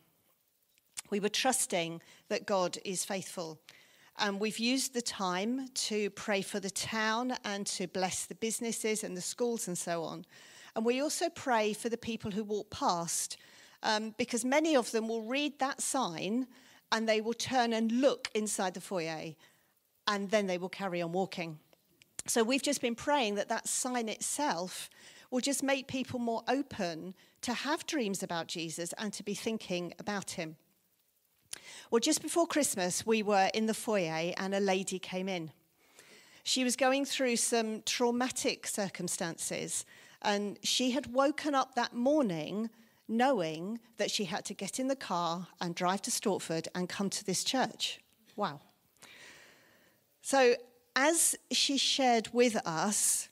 We 1.09 1.19
were 1.19 1.29
trusting 1.29 2.01
that 2.29 2.45
God 2.45 2.77
is 2.85 3.03
faithful. 3.03 3.59
And 4.17 4.39
we've 4.39 4.59
used 4.59 4.93
the 4.93 5.01
time 5.01 5.67
to 5.73 6.09
pray 6.11 6.41
for 6.41 6.59
the 6.59 6.69
town 6.69 7.33
and 7.43 7.65
to 7.67 7.87
bless 7.87 8.25
the 8.25 8.35
businesses 8.35 9.03
and 9.03 9.17
the 9.17 9.21
schools 9.21 9.67
and 9.67 9.77
so 9.77 10.03
on. 10.03 10.25
And 10.75 10.85
we 10.85 11.01
also 11.01 11.29
pray 11.29 11.73
for 11.73 11.89
the 11.89 11.97
people 11.97 12.31
who 12.31 12.43
walk 12.43 12.69
past, 12.69 13.37
um, 13.83 14.13
because 14.17 14.45
many 14.45 14.75
of 14.75 14.91
them 14.91 15.07
will 15.07 15.23
read 15.23 15.59
that 15.59 15.81
sign 15.81 16.47
and 16.91 17.07
they 17.07 17.21
will 17.21 17.33
turn 17.33 17.73
and 17.73 17.91
look 17.91 18.29
inside 18.35 18.73
the 18.73 18.81
foyer, 18.81 19.33
and 20.07 20.29
then 20.29 20.47
they 20.47 20.57
will 20.57 20.69
carry 20.69 21.01
on 21.01 21.11
walking. 21.11 21.59
So 22.27 22.43
we've 22.43 22.61
just 22.61 22.81
been 22.81 22.95
praying 22.95 23.35
that 23.35 23.49
that 23.49 23.67
sign 23.67 24.09
itself 24.09 24.89
will 25.31 25.39
just 25.39 25.63
make 25.63 25.87
people 25.87 26.19
more 26.19 26.43
open 26.47 27.15
to 27.41 27.53
have 27.53 27.85
dreams 27.87 28.21
about 28.21 28.47
Jesus 28.47 28.93
and 28.97 29.13
to 29.13 29.23
be 29.23 29.33
thinking 29.33 29.93
about 29.97 30.31
him. 30.31 30.57
Well, 31.89 31.99
just 31.99 32.21
before 32.21 32.45
Christmas, 32.45 33.05
we 33.05 33.23
were 33.23 33.49
in 33.53 33.65
the 33.65 33.73
foyer 33.73 34.33
and 34.37 34.53
a 34.53 34.59
lady 34.59 34.99
came 34.99 35.27
in. 35.27 35.51
She 36.43 36.63
was 36.63 36.75
going 36.75 37.05
through 37.05 37.37
some 37.37 37.83
traumatic 37.85 38.67
circumstances, 38.67 39.85
and 40.21 40.57
she 40.63 40.91
had 40.91 41.13
woken 41.13 41.55
up 41.55 41.75
that 41.75 41.93
morning 41.93 42.69
knowing 43.07 43.79
that 43.97 44.11
she 44.11 44.25
had 44.25 44.45
to 44.45 44.53
get 44.53 44.79
in 44.79 44.87
the 44.87 44.95
car 44.95 45.47
and 45.59 45.75
drive 45.75 46.01
to 46.03 46.11
Stortford 46.11 46.67
and 46.73 46.87
come 46.87 47.09
to 47.09 47.25
this 47.25 47.43
church. 47.43 47.99
Wow. 48.35 48.59
So, 50.21 50.55
as 50.95 51.35
she 51.51 51.77
shared 51.77 52.29
with 52.33 52.55
us, 52.65 53.29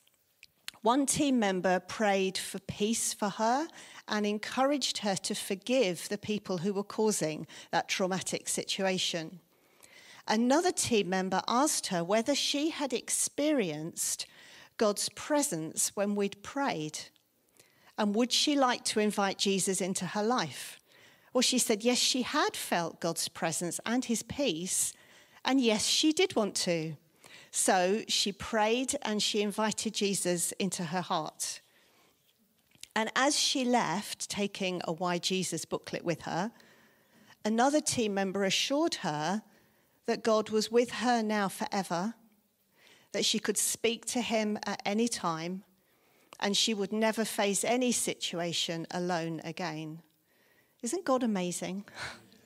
one 0.81 1.05
team 1.05 1.39
member 1.39 1.79
prayed 1.79 2.37
for 2.37 2.59
peace 2.59 3.13
for 3.13 3.29
her 3.29 3.67
and 4.07 4.25
encouraged 4.25 4.99
her 4.99 5.15
to 5.15 5.35
forgive 5.35 6.09
the 6.09 6.17
people 6.17 6.59
who 6.59 6.73
were 6.73 6.83
causing 6.83 7.45
that 7.71 7.89
traumatic 7.89 8.47
situation. 8.47 9.39
Another 10.27 10.71
team 10.71 11.09
member 11.09 11.41
asked 11.47 11.87
her 11.87 12.03
whether 12.03 12.35
she 12.35 12.69
had 12.69 12.93
experienced 12.93 14.25
God's 14.77 15.09
presence 15.09 15.95
when 15.95 16.15
we'd 16.15 16.41
prayed. 16.43 16.99
And 17.99 18.15
would 18.15 18.31
she 18.31 18.55
like 18.55 18.85
to 18.85 19.01
invite 19.01 19.37
Jesus 19.37 19.81
into 19.81 20.05
her 20.05 20.23
life? 20.23 20.79
Well, 21.33 21.41
she 21.41 21.59
said, 21.59 21.83
yes, 21.83 21.97
she 21.97 22.21
had 22.21 22.55
felt 22.55 23.01
God's 23.01 23.27
presence 23.27 23.79
and 23.85 24.05
his 24.05 24.23
peace. 24.23 24.93
And 25.43 25.59
yes, 25.59 25.85
she 25.85 26.13
did 26.13 26.35
want 26.35 26.55
to. 26.55 26.95
So 27.51 28.03
she 28.07 28.31
prayed 28.31 28.95
and 29.01 29.21
she 29.21 29.41
invited 29.41 29.93
Jesus 29.93 30.53
into 30.53 30.85
her 30.85 31.01
heart. 31.01 31.59
And 32.95 33.11
as 33.15 33.37
she 33.37 33.65
left, 33.65 34.29
taking 34.29 34.81
a 34.85 34.93
Why 34.93 35.17
Jesus 35.17 35.65
booklet 35.65 36.05
with 36.05 36.21
her, 36.21 36.51
another 37.43 37.81
team 37.81 38.13
member 38.13 38.43
assured 38.45 38.95
her 38.95 39.43
that 40.05 40.23
God 40.23 40.49
was 40.49 40.71
with 40.71 40.91
her 40.91 41.21
now 41.21 41.49
forever, 41.49 42.15
that 43.11 43.25
she 43.25 43.39
could 43.39 43.57
speak 43.57 44.05
to 44.07 44.21
him 44.21 44.57
at 44.65 44.81
any 44.85 45.07
time, 45.07 45.63
and 46.39 46.55
she 46.55 46.73
would 46.73 46.93
never 46.93 47.25
face 47.25 47.63
any 47.63 47.91
situation 47.91 48.87
alone 48.91 49.41
again. 49.43 50.01
Isn't 50.81 51.05
God 51.05 51.23
amazing? 51.23 51.85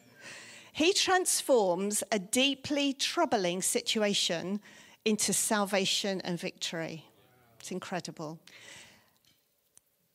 he 0.74 0.94
transforms 0.94 2.04
a 2.12 2.20
deeply 2.20 2.94
troubling 2.94 3.62
situation 3.62 4.60
into 5.06 5.34
salvation 5.34 6.22
and 6.22 6.40
victory. 6.40 7.06
It's 7.60 7.72
incredible. 7.72 8.40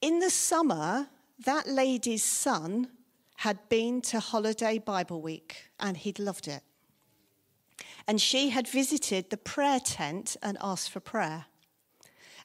In 0.01 0.19
the 0.19 0.31
summer, 0.31 1.09
that 1.45 1.69
lady's 1.69 2.25
son 2.25 2.89
had 3.37 3.69
been 3.69 4.01
to 4.03 4.19
Holiday 4.19 4.79
Bible 4.79 5.23
Week 5.23 5.71
and 5.79 5.97
he'd 5.97 6.19
loved 6.19 6.49
it. 6.49 6.63
And 8.07 8.21
she 8.21 8.51
had 8.51 8.67
visited 8.67 9.31
the 9.31 9.37
prayer 9.37 9.79
tent 9.79 10.37
and 10.43 10.59
asked 10.61 10.91
for 10.91 11.01
prayer. 11.01 11.47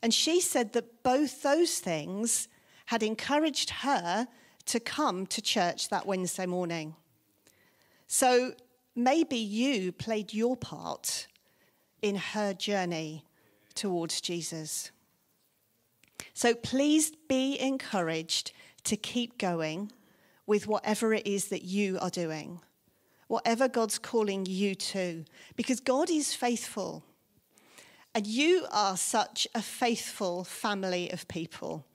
And 0.04 0.14
she 0.14 0.42
said 0.42 0.74
that 0.74 1.02
both 1.02 1.44
those 1.44 1.80
things 1.80 2.50
had 2.88 3.02
encouraged 3.02 3.70
her 3.70 4.28
to 4.66 4.80
come 4.82 5.26
to 5.28 5.42
church 5.42 5.88
that 5.88 6.06
Wednesday 6.06 6.46
morning. 6.46 6.98
So 8.06 8.54
maybe 8.98 9.38
you 9.38 9.94
played 9.94 10.34
your 10.34 10.58
part 10.58 11.28
in 12.02 12.18
her 12.18 12.54
journey 12.54 13.24
towards 13.76 14.20
Jesus. 14.20 14.92
So 16.34 16.54
please 16.54 17.14
be 17.30 17.58
encouraged 17.58 18.52
to 18.84 18.98
keep 18.98 19.38
going 19.38 19.90
with 20.46 20.68
whatever 20.68 21.14
it 21.14 21.26
is 21.26 21.48
that 21.48 21.64
you 21.64 21.98
are 22.00 22.10
doing, 22.10 22.60
whatever 23.28 23.70
God's 23.70 24.00
calling 24.00 24.46
you 24.48 24.76
to, 24.76 25.24
because 25.56 25.80
God 25.80 26.10
is 26.10 26.34
faithful. 26.34 27.06
And 28.16 28.28
you 28.28 28.68
are 28.72 28.96
such 28.96 29.48
a 29.56 29.62
faithful 29.62 30.44
family 30.44 31.12
of 31.12 31.28
people. 31.28 31.86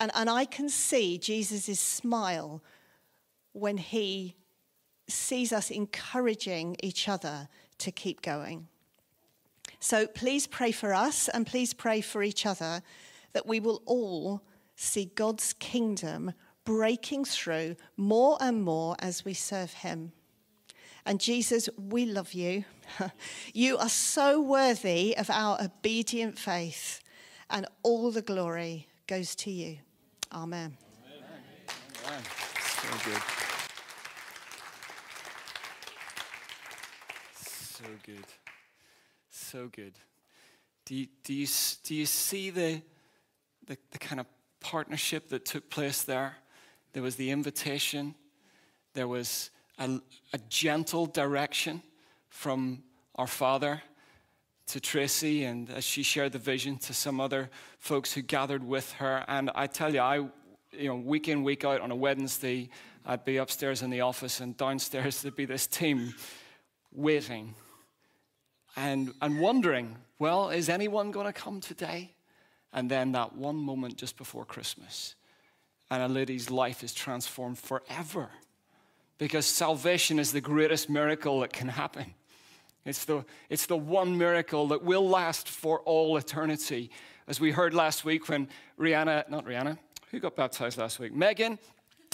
And, 0.00 0.10
and 0.14 0.30
I 0.30 0.44
can 0.44 0.68
see 0.68 1.18
Jesus' 1.18 1.78
smile 1.78 2.62
when 3.52 3.76
he 3.76 4.36
sees 5.08 5.52
us 5.52 5.70
encouraging 5.70 6.76
each 6.82 7.08
other 7.08 7.48
to 7.78 7.92
keep 7.92 8.22
going. 8.22 8.68
So 9.78 10.06
please 10.06 10.46
pray 10.46 10.72
for 10.72 10.94
us 10.94 11.28
and 11.28 11.46
please 11.46 11.74
pray 11.74 12.00
for 12.00 12.22
each 12.22 12.46
other 12.46 12.82
that 13.32 13.46
we 13.46 13.60
will 13.60 13.82
all 13.84 14.42
see 14.74 15.12
God's 15.14 15.52
kingdom 15.54 16.32
breaking 16.64 17.24
through 17.24 17.76
more 17.96 18.36
and 18.40 18.62
more 18.62 18.96
as 18.98 19.24
we 19.24 19.34
serve 19.34 19.72
Him. 19.72 20.12
And 21.06 21.18
Jesus, 21.18 21.70
we 21.78 22.04
love 22.04 22.34
you. 22.34 22.64
you 23.54 23.78
are 23.78 23.88
so 23.88 24.42
worthy 24.42 25.16
of 25.16 25.30
our 25.30 25.58
obedient 25.62 26.38
faith, 26.38 27.00
and 27.48 27.66
all 27.82 28.10
the 28.10 28.22
glory 28.22 28.88
goes 29.06 29.34
to 29.36 29.50
you. 29.50 29.78
Amen. 30.32 30.76
Amen. 32.04 32.22
So 32.58 32.88
good. 33.04 33.22
So 37.34 37.84
good 38.04 38.24
so 39.46 39.68
good. 39.68 39.94
Do 40.84 40.94
you, 40.94 41.06
do 41.24 41.32
you, 41.32 41.46
do 41.84 41.94
you 41.94 42.04
see 42.04 42.50
the, 42.50 42.82
the, 43.66 43.78
the 43.90 43.98
kind 43.98 44.20
of 44.20 44.26
partnership 44.60 45.28
that 45.30 45.44
took 45.44 45.70
place 45.70 46.02
there? 46.02 46.36
There 46.92 47.02
was 47.02 47.16
the 47.16 47.30
invitation, 47.30 48.14
there 48.94 49.08
was 49.08 49.50
a, 49.78 50.00
a 50.32 50.38
gentle 50.48 51.06
direction 51.06 51.82
from 52.28 52.82
our 53.14 53.26
Father 53.26 53.82
to 54.66 54.80
Tracy, 54.80 55.44
and 55.44 55.70
as 55.70 55.84
she 55.84 56.02
shared 56.02 56.32
the 56.32 56.38
vision 56.38 56.76
to 56.78 56.92
some 56.92 57.20
other 57.20 57.50
folks 57.78 58.12
who 58.12 58.22
gathered 58.22 58.64
with 58.64 58.92
her. 58.94 59.24
And 59.28 59.50
I 59.54 59.68
tell 59.68 59.94
you, 59.94 60.00
I, 60.00 60.16
you 60.72 60.88
know, 60.88 60.96
week 60.96 61.28
in, 61.28 61.44
week 61.44 61.64
out 61.64 61.80
on 61.80 61.90
a 61.90 61.96
Wednesday, 61.96 62.68
I'd 63.04 63.24
be 63.24 63.36
upstairs 63.36 63.82
in 63.82 63.90
the 63.90 64.00
office, 64.00 64.40
and 64.40 64.56
downstairs 64.56 65.22
there'd 65.22 65.36
be 65.36 65.44
this 65.44 65.66
team 65.66 66.14
waiting 66.92 67.54
and, 68.74 69.12
and 69.22 69.40
wondering, 69.40 69.96
well, 70.18 70.50
is 70.50 70.68
anyone 70.68 71.12
going 71.12 71.26
to 71.26 71.32
come 71.32 71.60
today? 71.60 72.12
And 72.72 72.90
then 72.90 73.12
that 73.12 73.36
one 73.36 73.56
moment 73.56 73.96
just 73.96 74.16
before 74.16 74.44
Christmas, 74.44 75.14
and 75.90 76.02
a 76.02 76.08
lady's 76.08 76.50
life 76.50 76.82
is 76.82 76.92
transformed 76.92 77.58
forever. 77.58 78.30
Because 79.18 79.46
salvation 79.46 80.18
is 80.18 80.32
the 80.32 80.40
greatest 80.40 80.90
miracle 80.90 81.40
that 81.40 81.52
can 81.52 81.68
happen. 81.68 82.14
It's 82.84 83.04
the, 83.04 83.24
it's 83.50 83.66
the 83.66 83.76
one 83.76 84.16
miracle 84.16 84.68
that 84.68 84.82
will 84.82 85.08
last 85.08 85.48
for 85.48 85.80
all 85.80 86.16
eternity. 86.16 86.90
As 87.26 87.40
we 87.40 87.50
heard 87.50 87.74
last 87.74 88.04
week 88.04 88.28
when 88.28 88.48
Rihanna, 88.78 89.28
not 89.28 89.44
Rihanna, 89.44 89.78
who 90.10 90.20
got 90.20 90.36
baptized 90.36 90.78
last 90.78 90.98
week? 90.98 91.12
Megan 91.12 91.58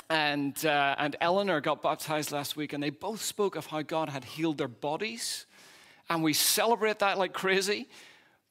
and, 0.08 0.64
uh, 0.64 0.94
and 0.98 1.16
Eleanor 1.20 1.60
got 1.60 1.82
baptized 1.82 2.32
last 2.32 2.56
week, 2.56 2.72
and 2.72 2.82
they 2.82 2.90
both 2.90 3.22
spoke 3.22 3.56
of 3.56 3.66
how 3.66 3.82
God 3.82 4.08
had 4.08 4.24
healed 4.24 4.58
their 4.58 4.68
bodies. 4.68 5.46
And 6.08 6.22
we 6.22 6.32
celebrate 6.32 6.98
that 7.00 7.18
like 7.18 7.32
crazy. 7.32 7.88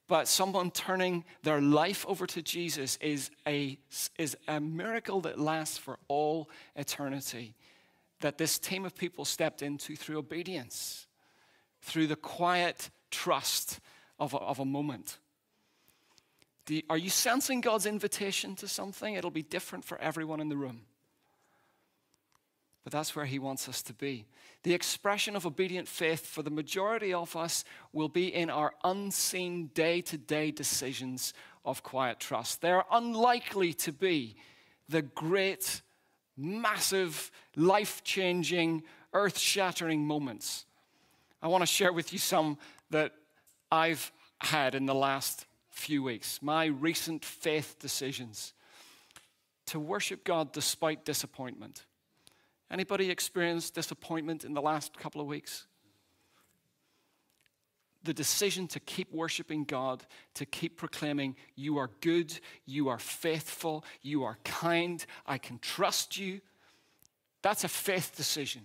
But 0.08 0.28
someone 0.28 0.72
turning 0.72 1.24
their 1.42 1.62
life 1.62 2.06
over 2.08 2.28
to 2.28 2.42
Jesus 2.42 2.98
is 3.00 3.32
a, 3.48 3.78
is 4.18 4.36
a 4.48 4.60
miracle 4.60 5.22
that 5.22 5.40
lasts 5.40 5.78
for 5.78 6.00
all 6.08 6.50
eternity. 6.76 7.56
That 8.22 8.38
this 8.38 8.58
team 8.58 8.86
of 8.86 8.96
people 8.96 9.26
stepped 9.26 9.62
into 9.62 9.96
through 9.96 10.18
obedience, 10.18 11.08
through 11.82 12.08
the 12.08 12.16
quiet 12.16 12.90
trust 13.12 13.80
of 14.20 14.34
a, 14.34 14.38
of 14.38 14.60
a 14.60 14.66
moment. 14.66 15.18
You, 16.68 16.84
are 16.90 16.98
you 16.98 17.10
sensing 17.10 17.60
God's 17.60 17.86
invitation 17.86 18.56
to 18.58 18.68
something? 18.68 19.16
It'll 19.16 19.30
be 19.30 19.44
different 19.44 19.84
for 19.84 20.00
everyone 20.00 20.40
in 20.40 20.50
the 20.50 20.56
room. 20.56 20.82
But 22.84 22.94
that's 22.94 23.16
where 23.16 23.26
He 23.26 23.40
wants 23.40 23.68
us 23.68 23.82
to 23.84 23.94
be. 23.94 24.26
The 24.64 24.74
expression 24.74 25.36
of 25.36 25.46
obedient 25.46 25.88
faith 25.88 26.26
for 26.26 26.42
the 26.42 26.50
majority 26.50 27.14
of 27.14 27.36
us 27.36 27.64
will 27.94 28.10
be 28.10 28.34
in 28.34 28.50
our 28.50 28.74
unseen 28.84 29.68
day 29.74 30.02
to 30.02 30.18
day 30.18 30.52
decisions 30.52 31.34
of 31.66 31.84
quiet 31.84 32.20
trust. 32.20 32.62
They're 32.62 32.86
unlikely 32.92 33.74
to 33.74 33.92
be 33.92 34.36
the 34.90 35.02
great, 35.02 35.82
massive, 36.42 37.32
life 37.56 38.04
changing, 38.04 38.84
earth 39.14 39.38
shattering 39.38 40.06
moments. 40.06 40.66
I 41.42 41.48
want 41.48 41.62
to 41.62 41.68
share 41.68 41.94
with 41.94 42.14
you 42.14 42.20
some 42.20 42.58
that 42.90 43.14
I've 43.72 44.12
had 44.40 44.76
in 44.76 44.86
the 44.86 44.96
last 44.96 45.46
few 45.70 46.04
weeks, 46.04 46.40
my 46.42 46.66
recent 46.66 47.24
faith 47.24 47.78
decisions 47.80 48.54
to 49.68 49.80
worship 49.80 50.24
God 50.24 50.52
despite 50.52 51.06
disappointment 51.06 51.86
Anybody 52.72 53.12
experienced 53.12 53.76
disappointment 53.76 54.46
in 54.46 54.54
the 54.54 54.62
last 54.62 54.98
couple 54.98 55.20
of 55.20 55.28
weeks? 55.28 55.68
The 58.04 58.14
decision 58.14 58.68
to 58.70 58.80
keep 58.80 59.14
worshiping 59.14 59.64
God, 59.64 60.04
to 60.36 60.46
keep 60.46 60.78
proclaiming, 60.78 61.36
You 61.56 61.78
are 61.78 61.90
good, 62.02 62.40
you 62.66 62.90
are 62.90 62.98
faithful, 62.98 63.86
you 64.02 64.24
are 64.24 64.38
kind, 64.44 65.06
I 65.26 65.38
can 65.38 65.60
trust 65.60 66.18
you. 66.18 66.42
That's 67.42 67.64
a 67.64 67.68
faith 67.68 68.16
decision. 68.16 68.64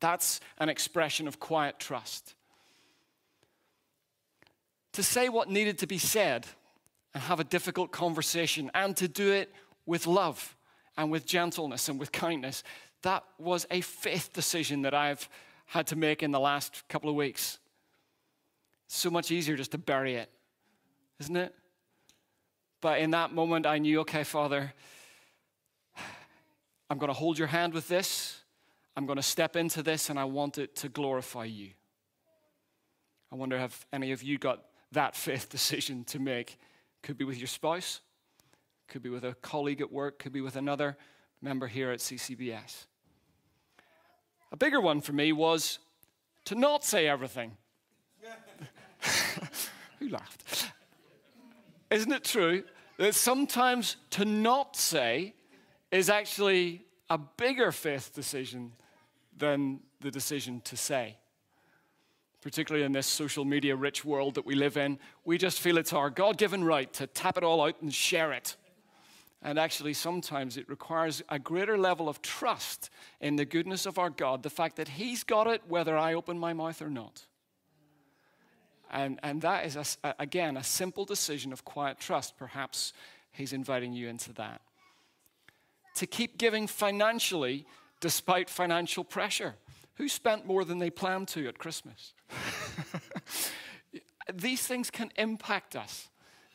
That's 0.00 0.40
an 0.58 0.68
expression 0.68 1.28
of 1.28 1.38
quiet 1.38 1.78
trust. 1.78 2.34
To 4.94 5.02
say 5.02 5.28
what 5.28 5.48
needed 5.48 5.78
to 5.78 5.86
be 5.86 5.98
said 5.98 6.46
and 7.14 7.22
have 7.22 7.40
a 7.40 7.44
difficult 7.44 7.92
conversation 7.92 8.70
and 8.74 8.96
to 8.96 9.08
do 9.08 9.32
it 9.32 9.52
with 9.86 10.06
love 10.06 10.56
and 10.96 11.10
with 11.10 11.26
gentleness 11.26 11.88
and 11.88 11.98
with 11.98 12.12
kindness, 12.12 12.62
that 13.02 13.24
was 13.38 13.66
a 13.70 13.80
faith 13.80 14.32
decision 14.32 14.82
that 14.82 14.94
I've 14.94 15.28
had 15.66 15.86
to 15.88 15.96
make 15.96 16.22
in 16.22 16.32
the 16.32 16.40
last 16.40 16.86
couple 16.88 17.08
of 17.08 17.16
weeks. 17.16 17.58
So 18.92 19.10
much 19.10 19.30
easier 19.30 19.56
just 19.56 19.70
to 19.72 19.78
bury 19.78 20.16
it, 20.16 20.30
isn't 21.20 21.36
it? 21.36 21.54
But 22.80 23.00
in 23.00 23.10
that 23.12 23.32
moment, 23.32 23.66
I 23.66 23.78
knew, 23.78 24.00
okay, 24.00 24.24
Father, 24.24 24.72
I'm 26.88 26.98
going 26.98 27.08
to 27.08 27.14
hold 27.14 27.38
your 27.38 27.48
hand 27.48 27.72
with 27.72 27.86
this. 27.88 28.40
I'm 28.96 29.06
going 29.06 29.16
to 29.16 29.22
step 29.22 29.54
into 29.54 29.82
this, 29.82 30.10
and 30.10 30.18
I 30.18 30.24
want 30.24 30.58
it 30.58 30.74
to 30.76 30.88
glorify 30.88 31.44
you. 31.44 31.70
I 33.30 33.36
wonder 33.36 33.56
if 33.56 33.86
any 33.92 34.10
of 34.10 34.22
you 34.22 34.38
got 34.38 34.64
that 34.92 35.14
faith 35.14 35.48
decision 35.50 36.04
to 36.04 36.18
make. 36.18 36.58
Could 37.02 37.16
be 37.16 37.24
with 37.24 37.38
your 37.38 37.46
spouse, 37.46 38.00
could 38.88 39.02
be 39.02 39.08
with 39.08 39.24
a 39.24 39.34
colleague 39.34 39.80
at 39.80 39.92
work, 39.92 40.18
could 40.18 40.32
be 40.32 40.40
with 40.40 40.56
another 40.56 40.96
member 41.40 41.66
here 41.66 41.92
at 41.92 42.00
CCBS. 42.00 42.86
A 44.52 44.56
bigger 44.56 44.80
one 44.80 45.00
for 45.00 45.12
me 45.12 45.32
was 45.32 45.78
to 46.46 46.54
not 46.56 46.84
say 46.84 47.06
everything. 47.06 47.56
Who 49.98 50.08
laughed? 50.08 50.72
Isn't 51.90 52.12
it 52.12 52.24
true 52.24 52.64
that 52.98 53.14
sometimes 53.14 53.96
to 54.10 54.24
not 54.24 54.76
say 54.76 55.34
is 55.90 56.08
actually 56.08 56.84
a 57.08 57.18
bigger 57.18 57.72
faith 57.72 58.14
decision 58.14 58.72
than 59.36 59.80
the 60.00 60.10
decision 60.10 60.60
to 60.62 60.76
say? 60.76 61.16
Particularly 62.40 62.86
in 62.86 62.92
this 62.92 63.06
social 63.06 63.44
media 63.44 63.76
rich 63.76 64.04
world 64.04 64.34
that 64.36 64.46
we 64.46 64.54
live 64.54 64.76
in, 64.76 64.98
we 65.24 65.36
just 65.36 65.60
feel 65.60 65.76
it's 65.76 65.92
our 65.92 66.08
God 66.08 66.38
given 66.38 66.64
right 66.64 66.90
to 66.94 67.06
tap 67.06 67.36
it 67.36 67.44
all 67.44 67.62
out 67.62 67.82
and 67.82 67.92
share 67.92 68.32
it. 68.32 68.56
And 69.42 69.58
actually, 69.58 69.94
sometimes 69.94 70.56
it 70.56 70.68
requires 70.68 71.22
a 71.28 71.38
greater 71.38 71.78
level 71.78 72.08
of 72.08 72.20
trust 72.20 72.90
in 73.20 73.36
the 73.36 73.46
goodness 73.46 73.86
of 73.86 73.98
our 73.98 74.10
God, 74.10 74.42
the 74.42 74.50
fact 74.50 74.76
that 74.76 74.88
He's 74.88 75.24
got 75.24 75.46
it 75.46 75.62
whether 75.66 75.96
I 75.96 76.14
open 76.14 76.38
my 76.38 76.52
mouth 76.52 76.80
or 76.82 76.90
not. 76.90 77.26
And, 78.90 79.20
and 79.22 79.42
that 79.42 79.66
is, 79.66 79.98
a, 80.02 80.14
again, 80.18 80.56
a 80.56 80.64
simple 80.64 81.04
decision 81.04 81.52
of 81.52 81.64
quiet 81.64 81.98
trust. 81.98 82.36
Perhaps 82.36 82.92
He's 83.32 83.52
inviting 83.52 83.92
you 83.92 84.08
into 84.08 84.32
that. 84.34 84.60
To 85.96 86.06
keep 86.06 86.38
giving 86.38 86.66
financially 86.66 87.66
despite 88.00 88.50
financial 88.50 89.04
pressure. 89.04 89.54
Who 89.94 90.08
spent 90.08 90.46
more 90.46 90.64
than 90.64 90.78
they 90.78 90.90
planned 90.90 91.28
to 91.28 91.46
at 91.46 91.58
Christmas? 91.58 92.14
These 94.34 94.66
things 94.66 94.90
can 94.90 95.10
impact 95.16 95.76
us 95.76 96.08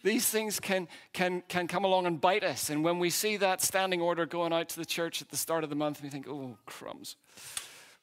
these 0.05 0.29
things 0.29 0.59
can, 0.59 0.87
can, 1.13 1.41
can 1.47 1.67
come 1.67 1.83
along 1.83 2.05
and 2.05 2.21
bite 2.21 2.43
us. 2.43 2.69
And 2.69 2.83
when 2.83 2.99
we 2.99 3.09
see 3.09 3.37
that 3.37 3.63
standing 3.63 4.01
order 4.01 4.27
going 4.27 4.53
out 4.53 4.69
to 4.69 4.75
the 4.77 4.85
church 4.85 5.19
at 5.19 5.29
the 5.29 5.35
start 5.35 5.63
of 5.63 5.71
the 5.71 5.75
month, 5.75 6.03
we 6.03 6.09
think, 6.09 6.27
oh, 6.29 6.59
crumbs. 6.67 7.15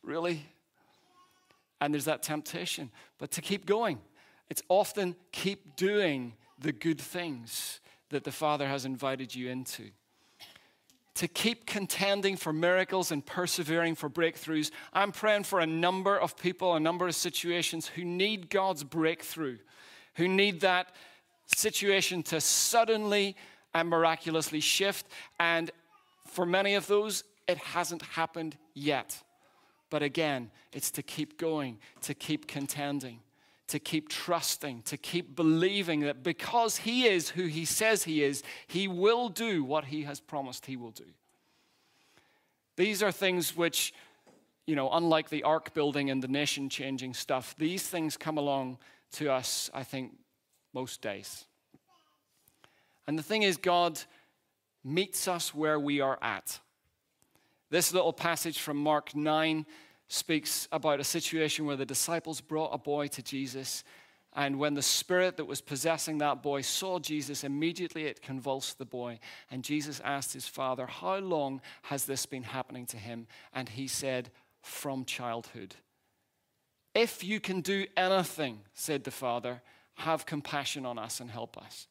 Really? 0.02 0.44
And 1.80 1.94
there's 1.94 2.06
that 2.06 2.24
temptation. 2.24 2.90
But 3.18 3.30
to 3.30 3.40
keep 3.40 3.66
going, 3.66 4.00
it's 4.50 4.62
often 4.68 5.16
keep 5.32 5.76
doing 5.76 6.34
the 6.58 6.72
good 6.72 7.00
things 7.00 7.80
that 8.10 8.24
the 8.24 8.32
Father 8.32 8.68
has 8.68 8.84
invited 8.84 9.34
you 9.34 9.48
into. 9.48 9.90
To 11.16 11.28
keep 11.28 11.66
contending 11.66 12.36
for 12.36 12.52
miracles 12.52 13.12
and 13.12 13.24
persevering 13.24 13.94
for 13.94 14.08
breakthroughs. 14.08 14.70
I'm 14.92 15.12
praying 15.12 15.44
for 15.44 15.60
a 15.60 15.66
number 15.66 16.16
of 16.16 16.36
people, 16.36 16.74
a 16.74 16.80
number 16.80 17.06
of 17.06 17.14
situations 17.14 17.86
who 17.86 18.04
need 18.04 18.48
God's 18.48 18.84
breakthrough, 18.84 19.58
who 20.14 20.28
need 20.28 20.60
that 20.60 20.94
situation 21.46 22.22
to 22.24 22.40
suddenly 22.40 23.36
and 23.74 23.88
miraculously 23.88 24.60
shift. 24.60 25.06
And 25.38 25.70
for 26.26 26.46
many 26.46 26.74
of 26.74 26.86
those, 26.86 27.24
it 27.46 27.58
hasn't 27.58 28.02
happened 28.02 28.56
yet. 28.74 29.22
But 29.90 30.02
again, 30.02 30.50
it's 30.72 30.90
to 30.92 31.02
keep 31.02 31.38
going, 31.38 31.78
to 32.02 32.14
keep 32.14 32.46
contending, 32.46 33.20
to 33.72 33.78
keep 33.78 34.10
trusting, 34.10 34.82
to 34.82 34.98
keep 34.98 35.34
believing 35.34 36.00
that 36.00 36.22
because 36.22 36.76
He 36.76 37.06
is 37.06 37.30
who 37.30 37.46
He 37.46 37.64
says 37.64 38.04
He 38.04 38.22
is, 38.22 38.42
He 38.66 38.86
will 38.86 39.30
do 39.30 39.64
what 39.64 39.86
He 39.86 40.02
has 40.02 40.20
promised 40.20 40.66
He 40.66 40.76
will 40.76 40.90
do. 40.90 41.06
These 42.76 43.02
are 43.02 43.10
things 43.10 43.56
which, 43.56 43.94
you 44.66 44.76
know, 44.76 44.90
unlike 44.90 45.30
the 45.30 45.42
ark 45.42 45.72
building 45.72 46.10
and 46.10 46.22
the 46.22 46.28
nation 46.28 46.68
changing 46.68 47.14
stuff, 47.14 47.54
these 47.56 47.82
things 47.82 48.18
come 48.18 48.36
along 48.36 48.76
to 49.12 49.32
us, 49.32 49.70
I 49.72 49.84
think, 49.84 50.12
most 50.74 51.00
days. 51.00 51.46
And 53.06 53.18
the 53.18 53.22
thing 53.22 53.42
is, 53.42 53.56
God 53.56 53.98
meets 54.84 55.28
us 55.28 55.54
where 55.54 55.80
we 55.80 56.02
are 56.02 56.18
at. 56.20 56.60
This 57.70 57.94
little 57.94 58.12
passage 58.12 58.58
from 58.58 58.76
Mark 58.76 59.16
9 59.16 59.64
speaks 60.12 60.68
about 60.70 61.00
a 61.00 61.04
situation 61.04 61.64
where 61.64 61.76
the 61.76 61.86
disciples 61.86 62.42
brought 62.42 62.74
a 62.74 62.78
boy 62.78 63.06
to 63.06 63.22
Jesus. 63.22 63.82
And 64.34 64.58
when 64.58 64.74
the 64.74 64.82
spirit 64.82 65.38
that 65.38 65.46
was 65.46 65.62
possessing 65.62 66.18
that 66.18 66.42
boy 66.42 66.60
saw 66.60 66.98
Jesus, 66.98 67.44
immediately 67.44 68.04
it 68.04 68.20
convulsed 68.20 68.76
the 68.76 68.84
boy. 68.84 69.20
And 69.50 69.64
Jesus 69.64 70.00
asked 70.04 70.34
his 70.34 70.46
father, 70.46 70.86
How 70.86 71.16
long 71.16 71.62
has 71.82 72.04
this 72.04 72.26
been 72.26 72.42
happening 72.42 72.84
to 72.86 72.98
him? 72.98 73.26
And 73.54 73.70
he 73.70 73.88
said, 73.88 74.30
From 74.60 75.06
childhood. 75.06 75.76
If 76.94 77.24
you 77.24 77.40
can 77.40 77.62
do 77.62 77.86
anything, 77.96 78.60
said 78.74 79.04
the 79.04 79.10
father, 79.10 79.62
have 79.94 80.26
compassion 80.26 80.84
on 80.84 80.98
us 80.98 81.20
and 81.20 81.30
help 81.30 81.56
us. 81.56 81.86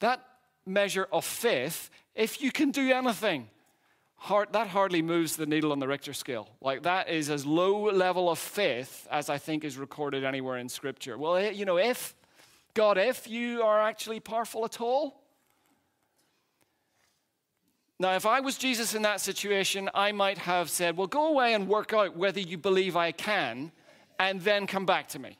That 0.00 0.20
measure 0.66 1.06
of 1.12 1.24
faith, 1.24 1.90
if 2.16 2.42
you 2.42 2.50
can 2.50 2.72
do 2.72 2.90
anything, 2.90 3.48
hard, 4.22 4.52
that 4.52 4.68
hardly 4.68 5.02
moves 5.02 5.34
the 5.34 5.46
needle 5.46 5.72
on 5.72 5.80
the 5.80 5.88
Richter 5.88 6.12
scale. 6.12 6.48
Like 6.60 6.84
that 6.84 7.08
is 7.08 7.28
as 7.28 7.44
low 7.44 7.90
level 7.90 8.30
of 8.30 8.38
faith 8.38 9.08
as 9.10 9.28
I 9.28 9.38
think 9.38 9.64
is 9.64 9.76
recorded 9.76 10.22
anywhere 10.22 10.58
in 10.58 10.68
Scripture. 10.68 11.18
Well, 11.18 11.36
eh, 11.36 11.50
you 11.50 11.64
know, 11.64 11.76
if, 11.76 12.14
God, 12.74 12.98
if 12.98 13.28
you 13.28 13.62
are 13.62 13.80
actually 13.80 14.20
powerful 14.20 14.64
at 14.64 14.80
all, 14.80 15.22
now, 17.98 18.16
if 18.16 18.26
I 18.26 18.40
was 18.40 18.58
Jesus 18.58 18.96
in 18.96 19.02
that 19.02 19.20
situation, 19.20 19.88
I 19.94 20.10
might 20.10 20.38
have 20.38 20.68
said, 20.68 20.96
Well, 20.96 21.06
go 21.06 21.28
away 21.28 21.54
and 21.54 21.68
work 21.68 21.92
out 21.92 22.16
whether 22.16 22.40
you 22.40 22.58
believe 22.58 22.96
I 22.96 23.12
can, 23.12 23.70
and 24.18 24.40
then 24.40 24.66
come 24.66 24.84
back 24.84 25.06
to 25.10 25.20
me. 25.20 25.38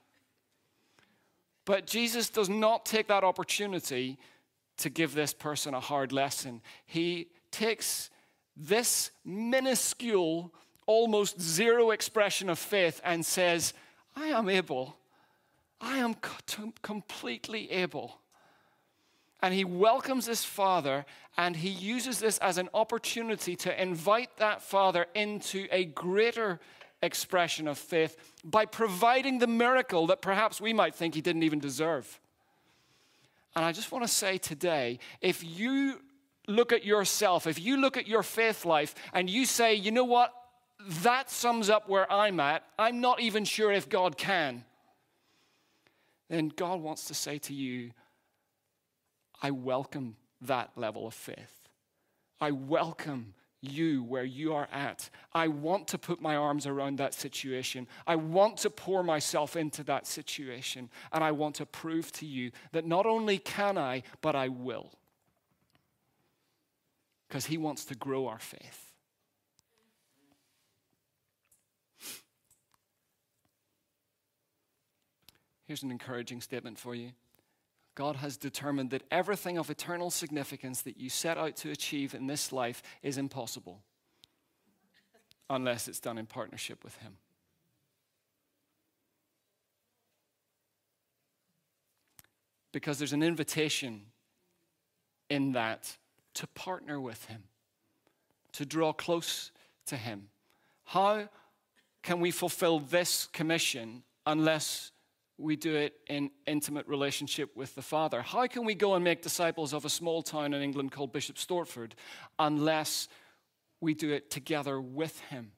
But 1.65 1.89
Jesus 1.89 2.31
does 2.31 2.49
not 2.49 2.87
take 2.87 3.09
that 3.09 3.25
opportunity 3.25 4.17
to 4.77 4.91
give 4.91 5.13
this 5.13 5.35
person 5.35 5.75
a 5.75 5.81
hard 5.81 6.13
lesson. 6.13 6.61
He 6.87 7.31
takes 7.51 8.11
this 8.57 9.11
minuscule, 9.25 10.53
almost 10.87 11.41
zero 11.41 11.91
expression 11.91 12.49
of 12.49 12.59
faith 12.59 13.01
and 13.05 13.25
says, 13.25 13.73
I 14.15 14.27
am 14.27 14.49
able. 14.49 14.97
I 15.81 15.99
am 15.99 16.15
completely 16.83 17.71
able. 17.71 18.19
And 19.41 19.53
he 19.53 19.65
welcomes 19.65 20.27
this 20.27 20.45
father 20.45 21.05
and 21.37 21.57
he 21.57 21.69
uses 21.69 22.21
this 22.21 22.39
as 22.39 22.59
an 22.59 22.69
opportunity 22.73 23.57
to 23.57 23.83
invite 23.83 24.37
that 24.37 24.63
father 24.63 25.07
into 25.15 25.67
a 25.73 25.87
greater 25.87 26.61
expression 27.03 27.67
of 27.67 27.77
faith 27.77 28.17
by 28.45 28.65
providing 28.65 29.39
the 29.39 29.47
miracle 29.49 30.07
that 30.07 30.23
perhaps 30.23 30.61
we 30.61 30.73
might 30.73 30.95
think 30.95 31.15
he 31.15 31.21
didn't 31.21 31.43
even 31.43 31.59
deserve. 31.59 32.21
And 33.57 33.65
I 33.65 33.73
just 33.73 33.91
want 33.91 34.05
to 34.05 34.09
say 34.09 34.39
today 34.39 35.01
if 35.21 35.43
you 35.43 36.01
look 36.49 36.73
at 36.73 36.85
yourself, 36.85 37.47
if 37.47 37.61
you 37.61 37.77
look 37.77 37.97
at 37.97 38.07
your 38.07 38.23
faith 38.23 38.65
life 38.65 38.95
and 39.13 39.29
you 39.29 39.47
say, 39.47 39.75
you 39.75 39.91
know 39.91 40.05
what, 40.05 40.33
that 41.03 41.31
sums 41.31 41.71
up 41.71 41.89
where 41.89 42.11
I'm 42.11 42.41
at, 42.41 42.65
I'm 42.79 43.01
not 43.01 43.21
even 43.21 43.45
sure 43.45 43.71
if 43.73 43.89
God 43.89 44.17
can, 44.17 44.65
then 46.29 46.49
God 46.49 46.81
wants 46.81 47.07
to 47.07 47.15
say 47.15 47.39
to 47.39 47.55
you, 47.55 47.91
I 49.43 49.51
welcome 49.51 50.17
that 50.43 50.71
level 50.77 51.07
of 51.07 51.15
faith. 51.15 51.69
I 52.41 52.51
welcome 52.51 53.35
you 53.61 54.03
where 54.03 54.25
you 54.25 54.55
are 54.55 54.69
at. 54.73 55.09
I 55.33 55.49
want 55.49 55.87
to 55.89 55.99
put 55.99 56.21
my 56.21 56.35
arms 56.35 56.67
around 56.67 56.99
that 56.99 57.15
situation. 57.15 57.87
I 58.07 58.17
want 58.17 58.57
to 58.59 58.71
pour 58.71 59.05
myself 59.05 59.55
into 59.57 59.85
that 59.85 60.07
situation. 60.07 60.91
And 61.13 61.23
I 61.23 61.31
want 61.31 61.55
to 61.57 61.67
prove 61.67 62.11
to 62.13 62.27
you 62.27 62.51
that 62.73 62.85
not 62.85 63.07
only 63.07 63.39
can 63.39 63.79
I, 63.79 64.03
but 64.21 64.35
I 64.35 64.49
will. 64.49 64.91
Because 67.33 67.47
He 67.47 67.57
wants 67.57 67.87
to 67.87 67.95
grow 67.95 68.27
our 68.27 68.39
faith. 68.39 68.93
Here's 75.65 75.83
an 75.83 75.91
encouraging 75.91 76.43
statement 76.43 76.79
for 76.79 76.95
you. 76.95 77.13
God 77.95 78.17
has 78.17 78.37
determined 78.37 78.91
that 78.91 79.05
everything 79.11 79.57
of 79.57 79.71
eternal 79.71 80.11
significance 80.11 80.83
that 80.83 80.99
you 80.99 81.09
set 81.09 81.39
out 81.39 81.57
to 81.57 81.71
achieve 81.71 82.15
in 82.15 82.27
this 82.27 82.53
life 82.53 82.83
is 83.03 83.17
impossible 83.17 83.81
unless 85.49 85.89
it's 85.89 86.01
done 86.01 86.19
in 86.19 86.27
partnership 86.27 86.85
with 86.85 86.97
Him. 86.97 87.17
Because 92.73 92.99
there's 92.99 93.15
an 93.15 93.23
invitation 93.23 94.03
in 95.31 95.53
that 95.53 95.97
to 96.35 96.47
partner 96.49 97.01
with 97.01 97.25
Him, 97.27 97.45
to 98.53 98.67
draw 98.67 98.93
close 98.93 99.51
to 99.87 99.97
Him. 99.97 100.29
How 100.85 101.29
can 102.03 102.21
we 102.21 102.31
fulfill 102.31 102.81
this 102.81 103.27
commission 103.33 104.03
unless 104.27 104.93
we 105.43 105.57
do 105.57 105.75
it 105.75 105.95
in 106.09 106.31
intimate 106.47 106.87
relationship 106.87 107.57
with 107.57 107.75
the 107.75 107.83
Father. 107.83 108.23
How 108.23 108.47
can 108.47 108.65
we 108.65 108.75
go 108.75 108.95
and 108.95 109.05
make 109.05 109.23
disciples 109.23 109.73
of 109.73 109.85
a 109.85 109.91
small 109.91 110.23
town 110.23 110.55
in 110.55 110.63
England 110.63 110.93
called 110.93 111.13
Bishop 111.13 111.37
Stortford 111.37 111.93
unless 112.39 113.09
we 113.81 113.95
do 113.95 114.13
it 114.13 114.31
together 114.31 114.81
with 114.81 115.19
Him? 115.21 115.53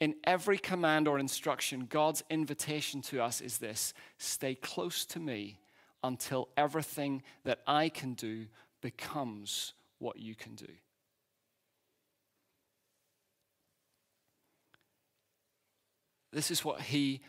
In 0.00 0.14
every 0.24 0.56
command 0.56 1.06
or 1.06 1.18
instruction, 1.18 1.86
God's 1.86 2.24
invitation 2.30 3.02
to 3.02 3.22
us 3.22 3.42
is 3.42 3.58
this 3.58 3.92
stay 4.16 4.54
close 4.54 5.04
to 5.06 5.20
me 5.20 5.58
until 6.02 6.48
everything 6.56 7.22
that 7.44 7.60
I 7.66 7.88
can 7.88 8.14
do 8.14 8.46
becomes 8.80 9.74
what 9.98 10.18
you 10.18 10.34
can 10.34 10.54
do. 10.54 10.68
This 16.32 16.50
is 16.50 16.64
what 16.64 16.80
he 16.80 17.20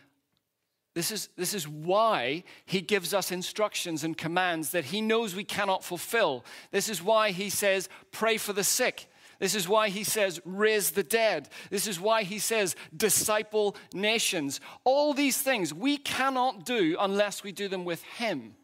this 0.94 1.10
is, 1.10 1.30
this 1.36 1.54
is 1.54 1.66
why 1.66 2.44
he 2.66 2.82
gives 2.82 3.14
us 3.14 3.32
instructions 3.32 4.04
and 4.04 4.16
commands 4.16 4.72
that 4.72 4.84
he 4.84 5.00
knows 5.00 5.34
we 5.34 5.44
cannot 5.44 5.82
fulfill. 5.82 6.44
This 6.70 6.90
is 6.90 7.02
why 7.02 7.30
he 7.30 7.48
says, 7.48 7.88
pray 8.10 8.36
for 8.36 8.52
the 8.52 8.64
sick. 8.64 9.08
This 9.38 9.54
is 9.54 9.66
why 9.66 9.88
he 9.88 10.04
says, 10.04 10.38
raise 10.44 10.90
the 10.90 11.02
dead. 11.02 11.48
This 11.70 11.86
is 11.86 11.98
why 11.98 12.24
he 12.24 12.38
says, 12.38 12.76
disciple 12.94 13.74
nations. 13.94 14.60
All 14.84 15.14
these 15.14 15.40
things 15.40 15.72
we 15.72 15.96
cannot 15.96 16.66
do 16.66 16.96
unless 17.00 17.42
we 17.42 17.52
do 17.52 17.68
them 17.68 17.86
with 17.86 18.02
him. 18.02 18.54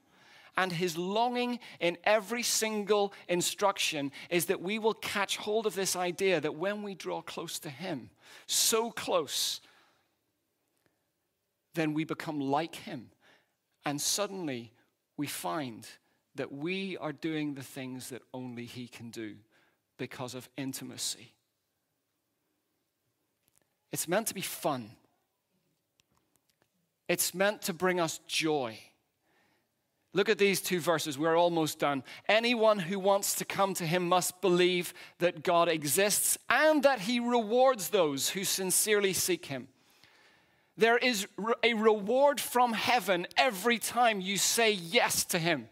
And 0.58 0.72
his 0.72 0.98
longing 0.98 1.60
in 1.78 1.96
every 2.02 2.42
single 2.42 3.14
instruction 3.28 4.12
is 4.28 4.46
that 4.46 4.60
we 4.60 4.78
will 4.78 4.92
catch 4.92 5.38
hold 5.38 5.66
of 5.66 5.74
this 5.74 5.94
idea 5.94 6.40
that 6.40 6.56
when 6.56 6.82
we 6.82 6.94
draw 6.94 7.22
close 7.22 7.60
to 7.60 7.70
him, 7.70 8.10
so 8.46 8.90
close 8.90 9.60
then 11.74 11.94
we 11.94 12.02
become 12.02 12.40
like 12.40 12.74
him. 12.74 13.08
And 13.84 14.00
suddenly 14.00 14.72
we 15.16 15.28
find 15.28 15.86
that 16.34 16.52
we 16.52 16.96
are 16.96 17.12
doing 17.12 17.54
the 17.54 17.62
things 17.62 18.10
that 18.10 18.22
only 18.34 18.64
he 18.64 18.88
can 18.88 19.10
do 19.10 19.36
because 19.96 20.34
of 20.34 20.48
intimacy. 20.56 21.32
It's 23.92 24.08
meant 24.08 24.26
to 24.26 24.34
be 24.34 24.40
fun. 24.40 24.90
It's 27.08 27.32
meant 27.32 27.62
to 27.62 27.72
bring 27.72 28.00
us 28.00 28.18
joy. 28.26 28.78
Look 30.18 30.28
at 30.28 30.36
these 30.36 30.60
two 30.60 30.80
verses. 30.80 31.16
We're 31.16 31.38
almost 31.38 31.78
done. 31.78 32.02
Anyone 32.28 32.80
who 32.80 32.98
wants 32.98 33.36
to 33.36 33.44
come 33.44 33.72
to 33.74 33.86
him 33.86 34.08
must 34.08 34.40
believe 34.40 34.92
that 35.20 35.44
God 35.44 35.68
exists 35.68 36.36
and 36.50 36.82
that 36.82 36.98
he 37.02 37.20
rewards 37.20 37.90
those 37.90 38.30
who 38.30 38.42
sincerely 38.42 39.12
seek 39.12 39.46
him. 39.46 39.68
There 40.76 40.98
is 40.98 41.28
a 41.62 41.74
reward 41.74 42.40
from 42.40 42.72
heaven 42.72 43.28
every 43.36 43.78
time 43.78 44.20
you 44.20 44.38
say 44.38 44.72
yes 44.72 45.24
to 45.26 45.38
Him. 45.38 45.68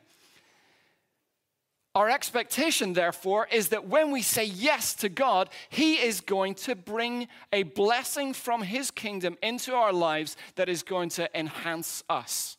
Our 1.97 2.09
expectation, 2.09 2.93
therefore, 2.93 3.49
is 3.51 3.71
that 3.71 3.89
when 3.89 4.13
we 4.13 4.23
say 4.23 4.45
yes 4.45 4.95
to 4.97 5.09
God, 5.09 5.49
He 5.71 5.95
is 5.95 6.21
going 6.21 6.55
to 6.67 6.77
bring 6.77 7.27
a 7.53 7.65
blessing 7.65 8.33
from 8.33 8.63
His 8.63 8.93
kingdom 8.93 9.39
into 9.43 9.75
our 9.75 9.93
lives 9.93 10.37
that 10.55 10.69
is 10.69 10.85
going 10.85 11.09
to 11.11 11.29
enhance 11.37 12.05
us. 12.09 12.56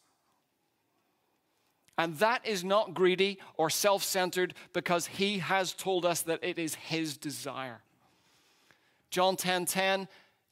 And 1.98 2.16
that 2.20 2.46
is 2.46 2.64
not 2.64 2.94
greedy 2.94 3.40
or 3.56 3.70
self 3.70 4.04
centered 4.04 4.54
because 4.74 5.08
He 5.08 5.40
has 5.40 5.74
told 5.74 6.06
us 6.06 6.22
that 6.24 6.44
it 6.44 6.60
is 6.60 6.76
His 6.76 7.18
desire. 7.18 7.82
John 9.10 9.36
10 9.36 9.66
10 9.66 10.08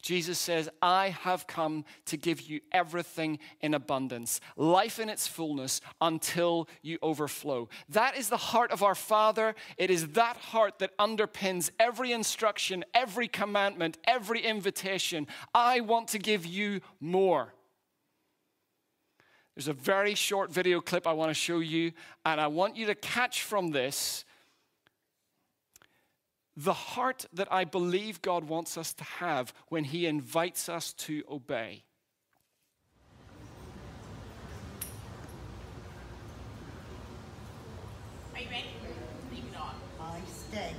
Jesus 0.06 0.38
says, 0.38 0.68
I 0.80 1.08
have 1.08 1.48
come 1.48 1.84
to 2.04 2.16
give 2.16 2.42
you 2.42 2.60
everything 2.70 3.40
in 3.60 3.74
abundance, 3.74 4.40
life 4.56 5.00
in 5.00 5.08
its 5.08 5.26
fullness 5.26 5.80
until 6.00 6.68
you 6.80 6.98
overflow. 7.02 7.68
That 7.88 8.16
is 8.16 8.28
the 8.28 8.36
heart 8.36 8.70
of 8.70 8.84
our 8.84 8.94
Father. 8.94 9.56
It 9.76 9.90
is 9.90 10.06
that 10.10 10.36
heart 10.36 10.78
that 10.78 10.96
underpins 10.98 11.70
every 11.80 12.12
instruction, 12.12 12.84
every 12.94 13.26
commandment, 13.26 13.98
every 14.04 14.42
invitation. 14.42 15.26
I 15.52 15.80
want 15.80 16.06
to 16.08 16.20
give 16.20 16.46
you 16.46 16.82
more. 17.00 17.52
There's 19.56 19.68
a 19.68 19.72
very 19.72 20.14
short 20.14 20.52
video 20.52 20.82
clip 20.82 21.06
I 21.06 21.14
want 21.14 21.30
to 21.30 21.34
show 21.34 21.60
you, 21.60 21.92
and 22.26 22.38
I 22.38 22.46
want 22.46 22.76
you 22.76 22.86
to 22.86 22.94
catch 22.94 23.42
from 23.42 23.70
this 23.70 24.26
the 26.58 26.74
heart 26.74 27.24
that 27.32 27.50
I 27.50 27.64
believe 27.64 28.20
God 28.20 28.44
wants 28.44 28.76
us 28.76 28.92
to 28.94 29.04
have 29.04 29.54
when 29.68 29.84
He 29.84 30.06
invites 30.06 30.68
us 30.68 30.92
to 30.94 31.22
obey. 31.30 31.84
Are 38.34 38.40
you 38.40 38.46
ready? 38.50 38.64
Leave 39.32 39.44
it 39.50 39.58
on. 39.58 39.74
I 40.00 40.20
stay. 40.50 40.72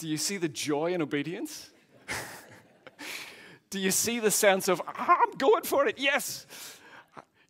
Do 0.00 0.08
you 0.08 0.16
see 0.16 0.38
the 0.38 0.48
joy 0.48 0.94
in 0.94 1.02
obedience? 1.02 1.70
Do 3.70 3.78
you 3.78 3.90
see 3.90 4.18
the 4.18 4.30
sense 4.30 4.66
of, 4.66 4.80
I'm 4.86 5.32
going 5.36 5.62
for 5.62 5.86
it, 5.86 5.98
yes? 5.98 6.46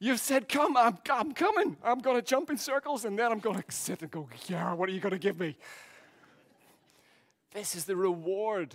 You've 0.00 0.18
said, 0.18 0.48
Come, 0.48 0.76
I'm, 0.76 0.98
I'm 1.08 1.32
coming. 1.32 1.76
I'm 1.84 2.00
going 2.00 2.16
to 2.16 2.22
jump 2.22 2.50
in 2.50 2.58
circles 2.58 3.04
and 3.04 3.16
then 3.16 3.30
I'm 3.30 3.38
going 3.38 3.62
to 3.62 3.64
sit 3.68 4.02
and 4.02 4.10
go, 4.10 4.28
Yeah, 4.48 4.72
what 4.72 4.88
are 4.88 4.92
you 4.92 4.98
going 4.98 5.12
to 5.12 5.18
give 5.18 5.38
me? 5.38 5.56
This 7.52 7.76
is 7.76 7.84
the 7.84 7.94
reward, 7.94 8.74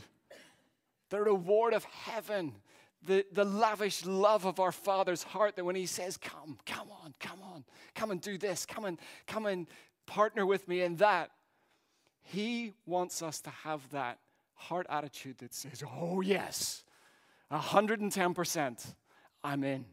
the 1.10 1.20
reward 1.20 1.74
of 1.74 1.84
heaven 1.84 2.54
the, 3.06 3.26
the 3.34 3.44
lavish 3.44 4.06
love 4.06 4.46
of 4.46 4.60
our 4.60 4.72
Father's 4.72 5.22
heart 5.22 5.58
that 5.58 5.66
when 5.66 5.76
He 5.76 5.86
says, 5.86 6.18
Come, 6.18 6.58
come 6.66 6.88
on, 7.04 7.14
come 7.20 7.40
on, 7.54 7.66
come 7.94 8.12
and 8.12 8.22
do 8.22 8.38
this, 8.38 8.66
come 8.66 8.86
and 8.86 8.98
come 9.28 9.46
and 9.46 9.68
partner 10.06 10.46
with 10.46 10.68
me 10.68 10.82
in 10.82 10.96
that. 10.96 11.32
He 12.26 12.74
wants 12.86 13.22
us 13.22 13.40
to 13.42 13.50
have 13.50 13.88
that 13.92 14.18
heart 14.56 14.88
attitude 14.90 15.38
that 15.40 15.54
says, 15.54 15.84
Oh, 15.88 16.22
yes, 16.22 16.84
110%, 17.52 18.96
I'm 19.44 19.64
in. 19.64 19.86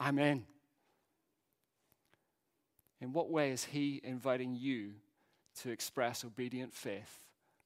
I'm 0.00 0.18
in. 0.18 0.44
In 3.00 3.12
what 3.12 3.30
way 3.30 3.52
is 3.52 3.64
He 3.64 4.00
inviting 4.02 4.56
you 4.56 4.94
to 5.60 5.70
express 5.70 6.24
obedient 6.24 6.74
faith, 6.74 7.20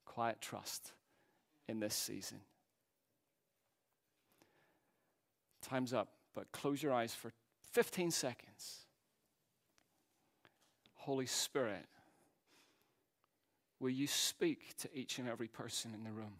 quiet 0.04 0.40
trust 0.40 0.92
in 1.66 1.80
this 1.80 1.94
season? 1.94 2.40
Time's 5.62 5.94
up, 5.94 6.08
but 6.34 6.52
close 6.52 6.82
your 6.82 6.92
eyes 6.92 7.14
for 7.14 7.32
15 7.72 8.10
seconds. 8.10 8.80
Holy 10.94 11.26
Spirit, 11.26 11.86
will 13.80 13.90
you 13.90 14.06
speak 14.06 14.76
to 14.78 14.88
each 14.94 15.18
and 15.18 15.28
every 15.28 15.48
person 15.48 15.92
in 15.94 16.04
the 16.04 16.10
room 16.10 16.34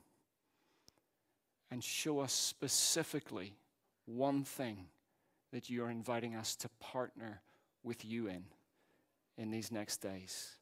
and 1.71 1.83
show 1.83 2.21
us 2.21 2.33
specifically 2.33 3.55
one 4.07 4.45
thing 4.45 4.87
that 5.53 5.69
you 5.69 5.85
are 5.85 5.91
inviting 5.91 6.35
us 6.35 6.57
to 6.57 6.69
partner 6.81 7.41
with 7.83 8.05
you 8.05 8.29
in 8.29 8.45
in 9.37 9.51
these 9.51 9.71
next 9.71 9.99
days? 9.99 10.57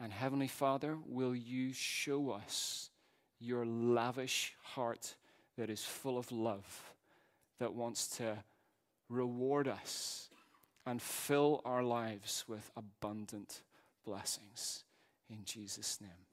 And 0.00 0.12
Heavenly 0.12 0.48
Father, 0.48 0.98
will 1.06 1.34
you 1.34 1.72
show 1.72 2.30
us 2.30 2.90
your 3.38 3.64
lavish 3.64 4.54
heart 4.62 5.14
that 5.56 5.70
is 5.70 5.84
full 5.84 6.18
of 6.18 6.32
love, 6.32 6.94
that 7.58 7.74
wants 7.74 8.08
to 8.16 8.38
reward 9.08 9.68
us 9.68 10.28
and 10.86 11.00
fill 11.00 11.62
our 11.64 11.82
lives 11.82 12.44
with 12.48 12.70
abundant 12.76 13.62
blessings. 14.04 14.84
In 15.34 15.44
Jesus' 15.44 16.00
name. 16.00 16.23